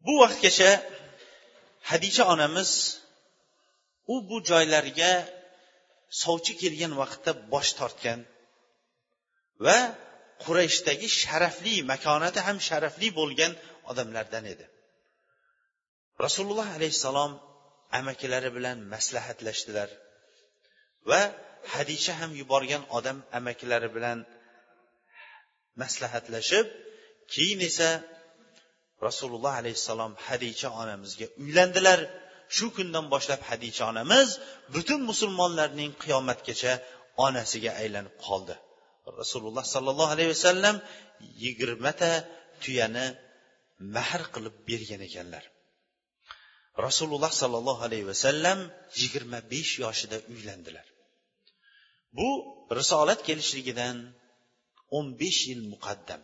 Bu 0.06 0.14
vaqtgacha 0.24 0.72
hadicha 1.92 2.24
onamiz 2.34 2.70
u 4.14 4.16
bu 4.30 4.38
joylarga 4.50 5.12
sovchi 6.24 6.54
kelgan 6.62 6.94
vaqtda 7.02 7.32
bosh 7.54 7.72
tortgan 7.80 8.20
va 9.66 9.78
qurayshdagi 10.44 11.08
sharafli 11.22 11.76
makonati 11.92 12.40
ham 12.48 12.58
sharafli 12.68 13.08
bo'lgan 13.20 13.52
odamlardan 13.92 14.46
edi. 14.54 14.66
Rasululloh 16.26 16.68
alayhissalom 16.78 17.32
amakilari 18.00 18.50
bilan 18.58 18.78
maslahatlashdilar. 18.94 19.90
Va 21.10 21.22
hadisha 21.74 22.14
ham 22.20 22.32
yuborgan 22.42 22.84
odam 22.98 23.18
amakilari 23.40 23.90
bilan 23.96 24.18
maslahatlashib 25.82 26.66
keyin 27.34 27.60
esa 27.70 27.90
rasululloh 29.08 29.54
alayhissalom 29.62 30.12
hadicha 30.28 30.68
onamizga 30.82 31.28
uylandilar. 31.44 32.00
Shu 32.58 32.68
kundan 32.78 33.06
boshlab 33.14 33.42
hadicha 33.50 33.84
onamiz 33.92 34.30
butun 34.76 35.02
musulmonlarning 35.10 35.92
qiyomatgacha 36.04 36.74
onasiga 37.26 37.72
aylanib 37.82 38.16
qoldi. 38.28 38.56
Rasululloh 39.22 39.66
sollallohu 39.74 40.12
alayhi 40.16 40.32
vasallam 40.36 40.76
yigirmata 41.44 42.12
tuyani 42.64 43.06
mahr 43.96 44.22
qilib 44.34 44.56
bergan 44.70 45.02
ekanlar. 45.10 45.44
Rasululloh 46.78 47.32
sollallohu 47.42 47.82
alayhi 47.88 48.08
vasallam 48.12 48.60
yigirma 49.02 49.40
besh 49.54 49.80
yoshida 49.84 50.18
uylandilar. 50.34 50.86
Bu 52.18 52.30
risolat 52.80 53.20
kelishligidan 53.28 53.98
o'n 54.98 55.08
besh 55.22 55.42
yil 55.50 55.62
muqaddam. 55.74 56.22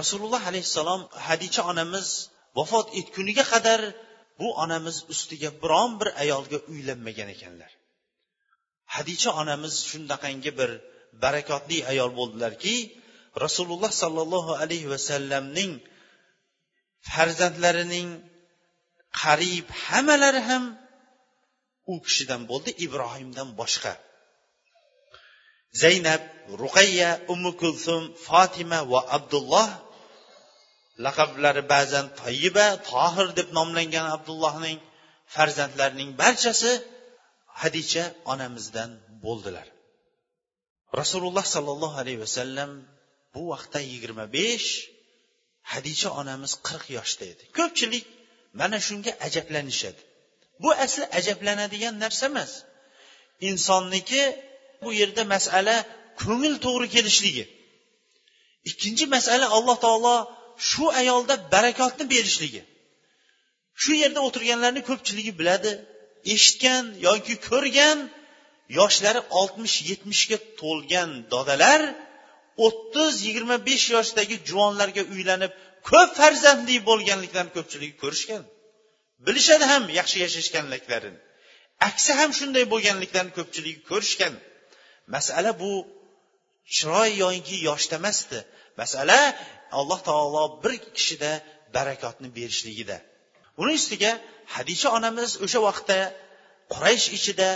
Rasululloh 0.00 0.42
alayhissalom 0.50 1.02
hadicha 1.26 1.62
onamiz 1.72 2.08
vafot 2.58 2.86
etguniga 3.00 3.44
qadar 3.52 3.80
bu 4.40 4.48
onamiz 4.64 4.96
ustiga 5.12 5.50
biron 5.62 5.92
bir 6.00 6.08
ayolga 6.22 6.58
uylanmagan 6.72 7.28
ekanlar. 7.36 7.72
Hadicha 8.94 9.30
onamiz 9.42 9.74
shundaqangi 9.90 10.50
bir 10.58 10.70
barakotli 11.24 11.78
ayol 11.92 12.10
bo'ldilarki 12.18 12.76
rasululloh 13.44 13.92
sollallohu 14.02 14.52
alayhi 14.62 14.88
vasallamning 14.94 15.72
farzandlarining 17.12 18.08
qariyb 19.22 19.66
hammalari 19.84 20.42
ham 20.48 20.64
u 21.92 21.94
kishidan 22.06 22.42
bo'ldi 22.50 22.70
ibrohimdan 22.86 23.48
boshqa. 23.60 23.92
Zaynab 25.82 26.22
ruqayya 26.62 27.10
ummu 27.32 27.52
kulsum 27.62 28.02
fotima 28.26 28.80
va 28.92 29.00
abdulloh 29.16 29.68
laqablari 31.04 31.62
ba'zan 31.74 32.06
toyiba 32.20 32.66
tohir 32.90 33.28
deb 33.38 33.48
nomlangan 33.58 34.06
abdullohning 34.16 34.78
farzandlarining 35.34 36.10
barchasi 36.22 36.72
hadicha 37.60 38.04
onamizdan 38.32 38.90
bo'ldilar. 39.24 39.66
Rasululloh 41.00 41.46
sollallohu 41.54 41.96
alayhi 42.02 42.20
vasallam 42.26 42.70
bu 43.34 43.42
vaqtda 43.52 43.80
yigirma 43.92 44.24
besh 44.38 44.68
hadicha 45.72 46.08
onamiz 46.20 46.52
qirq 46.66 46.86
yoshda 46.98 47.24
edi. 47.32 47.44
Ko'pchilik 47.58 48.04
mana 48.60 48.78
shunga 48.86 49.12
ajablanishadi. 49.26 50.00
Bu 50.62 50.70
asli 50.84 51.04
ajablanadigan 51.18 51.94
narsa 52.04 52.26
emas. 52.30 52.52
Insonniki 53.48 54.22
bu 54.82 54.88
yerda 55.00 55.22
masala 55.34 55.76
ko'ngil 56.22 56.54
to'g'ri 56.64 56.88
kelishligi. 56.94 57.44
Ikkinchi 58.70 59.04
masala 59.16 59.46
alloh 59.56 59.76
taolo 59.86 60.16
shu 60.68 60.84
ayolda 61.00 61.34
barakotni 61.52 62.04
berishligi. 62.14 62.62
Shu 63.82 63.92
yerda 64.02 64.20
o'tirganlarni 64.26 64.82
ko'pchiligi 64.88 65.32
biladi 65.40 65.72
eshitgan 66.34 66.84
yoki 67.06 67.34
ko'rgan 67.48 67.98
yoshlari 68.78 69.20
oltmish 69.40 69.76
yetmishga 69.90 70.38
to'lgan 70.60 71.10
dodalar 71.32 71.80
o'ttiz 72.66 73.14
yigirma 73.26 73.56
besh 73.68 73.86
yoshdagi 73.96 74.36
juvonlarga 74.48 75.02
uylanib 75.14 75.52
ko'p 75.90 76.10
farzandli 76.20 76.76
bo'lganliklarini 76.88 77.52
ko'pchiligi 77.56 77.96
ko'rishgan. 78.02 78.42
Bilishadi 79.26 79.64
ham 79.72 79.82
yaxshi 79.98 80.16
yashashganliklarini. 80.24 81.18
Aksi 81.88 82.12
ham 82.18 82.30
shunday 82.38 82.64
bo'lganliklarini 82.72 83.32
ko'pchiligi 83.38 83.80
ko'rishgan. 83.90 84.34
Masala 85.14 85.50
bu 85.62 85.72
chiroy 86.74 87.10
yoinki 87.22 87.56
yoshda 87.68 87.96
emasdi. 88.00 88.38
Masala 88.80 89.20
alloh 89.78 90.00
taolo 90.08 90.44
bir 90.62 90.74
kishida 90.96 91.32
barakotni 91.76 92.28
berishligida. 92.38 92.96
Uni 93.62 93.72
ustiga 93.80 94.12
hadisha 94.54 94.88
onamiz 94.98 95.30
o'sha 95.44 95.60
vaqtda 95.68 95.98
quraysh 96.72 97.06
ichida 97.18 97.48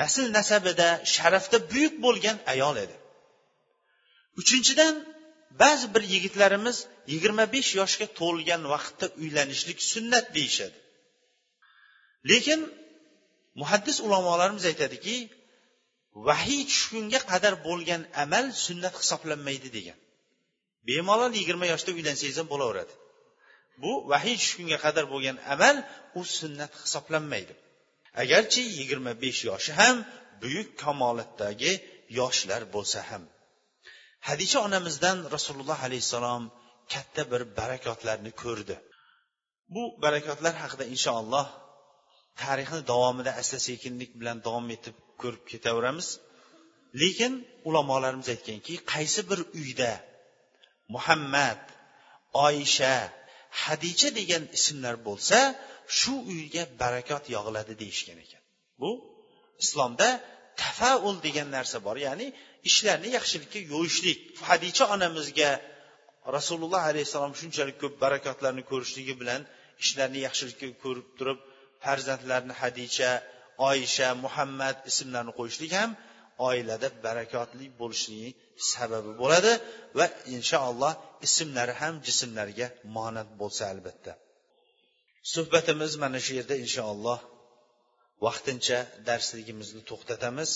nasl 0.00 0.24
nasabida 0.38 0.88
sharafda 1.14 1.56
buyuk 1.72 1.94
bo'lgan 2.04 2.36
ayol 2.52 2.76
edi. 2.84 2.96
Uchinchidan 4.40 4.94
ba'zi 5.50 5.94
bir 5.94 6.02
yigitlarimiz 6.14 6.76
yigirma 7.12 7.44
besh 7.54 7.70
yoshga 7.80 8.06
to'lgan 8.20 8.62
vaqtda 8.72 9.06
uylanishlik 9.22 9.78
sunnat 9.92 10.26
deyishadi. 10.36 10.78
Lekin 12.30 12.60
muhaddis 13.60 13.96
ulamolarimiz 14.06 14.64
aytadiki 14.70 15.16
vahiy 16.28 16.62
tushgunga 16.70 17.20
qadar 17.32 17.54
bo'lgan 17.66 18.02
amal 18.24 18.46
sunnat 18.66 18.94
hisoblanmaydi 19.02 19.68
degan. 19.76 19.98
Bemalol 20.88 21.32
yigirma 21.40 21.66
yoshda 21.72 21.90
uylansangiz 21.98 22.36
ham 22.40 22.48
bo'laveradi. 22.52 22.94
Bu 23.82 23.92
vahiy 24.12 24.36
tushgunga 24.42 24.78
qadar 24.86 25.04
bo'lgan 25.12 25.36
amal 25.54 25.76
u 26.18 26.22
sunnat 26.38 26.72
hisoblanmaydi. 26.84 27.54
Agarchi 28.22 28.62
yigirma 28.78 29.12
besh 29.24 29.40
yoshi 29.50 29.72
ham 29.80 29.96
buyuk 30.42 30.68
kamolatdagi 30.82 31.72
yoshlar 32.20 32.62
bo'lsa 32.74 33.00
ham. 33.10 33.22
Hadisha 34.28 34.58
onamizdan 34.66 35.18
rasululloh 35.34 35.78
alayhissalom 35.86 36.44
katta 36.92 37.22
bir 37.32 37.42
barakotlarni 37.58 38.32
ko'rdi. 38.42 38.76
Bu 39.74 39.82
barakotlar 40.04 40.54
haqida 40.62 40.84
inshaalloh 40.94 41.46
tarixni 42.42 42.80
davomida 42.92 43.32
asta 43.40 43.58
sekinlik 43.68 44.10
bilan 44.20 44.38
davom 44.46 44.66
etib 44.76 44.96
ko'rib 45.22 45.44
ketaveramiz. 45.52 46.08
Lekin 47.02 47.32
ulamolarimiz 47.68 48.28
aytganki 48.34 48.74
qaysi 48.92 49.20
bir 49.30 49.40
uyda 49.60 49.92
muhammad 50.94 51.62
oyisha 52.46 52.94
hadicha 53.62 54.08
degan 54.18 54.44
ismlar 54.58 54.96
bo'lsa 55.08 55.38
shu 55.98 56.14
uyga 56.32 56.62
barakot 56.82 57.24
yog'iladi 57.34 57.74
deyishgan 57.82 58.18
ekan. 58.24 58.42
Bu 58.80 58.90
islomda 59.64 60.08
tafaul 60.62 61.16
degan 61.26 61.48
narsa 61.56 61.78
bor 61.86 61.96
ya'ni 62.06 62.26
ishlarni 62.68 63.08
yaxshilikka 63.18 63.60
yo'yishlik. 63.72 64.18
Hadicha 64.48 64.84
onamizga 64.94 65.50
rasululloh 66.36 66.82
alayhissalom 66.90 67.32
shunchalik 67.40 67.76
ko'p 67.82 67.94
barakotlarni 68.04 68.62
ko'rishligi 68.70 69.14
bilan 69.20 69.40
ishlarni 69.84 70.20
yaxshilikka 70.26 70.68
ko'rib 70.84 71.08
turib 71.18 71.38
farzandlarni 71.84 72.54
hadicha 72.62 73.10
oyisha 73.70 74.08
muhammad 74.24 74.76
ismlarini 74.90 75.32
qo'yishlik 75.38 75.72
ham 75.80 75.90
oilada 76.48 76.88
barakotli 77.06 77.66
bo'lishligi 77.80 78.30
sababi 78.72 79.12
bo'ladi 79.22 79.52
va 79.98 80.06
inshaalloh 80.36 80.92
ismlari 81.26 81.74
ham 81.82 81.94
jismlarga 82.06 82.66
monat 82.96 83.28
bo'lsa 83.40 83.62
albatta. 83.72 84.12
Suhbatimiz 85.34 85.92
mana 86.02 86.18
shu 86.24 86.32
yerda 86.38 86.56
inshaalloh 86.64 87.18
vaqtincha 88.26 88.78
darsligimizni 89.08 89.82
to'xtatamiz. 89.90 90.50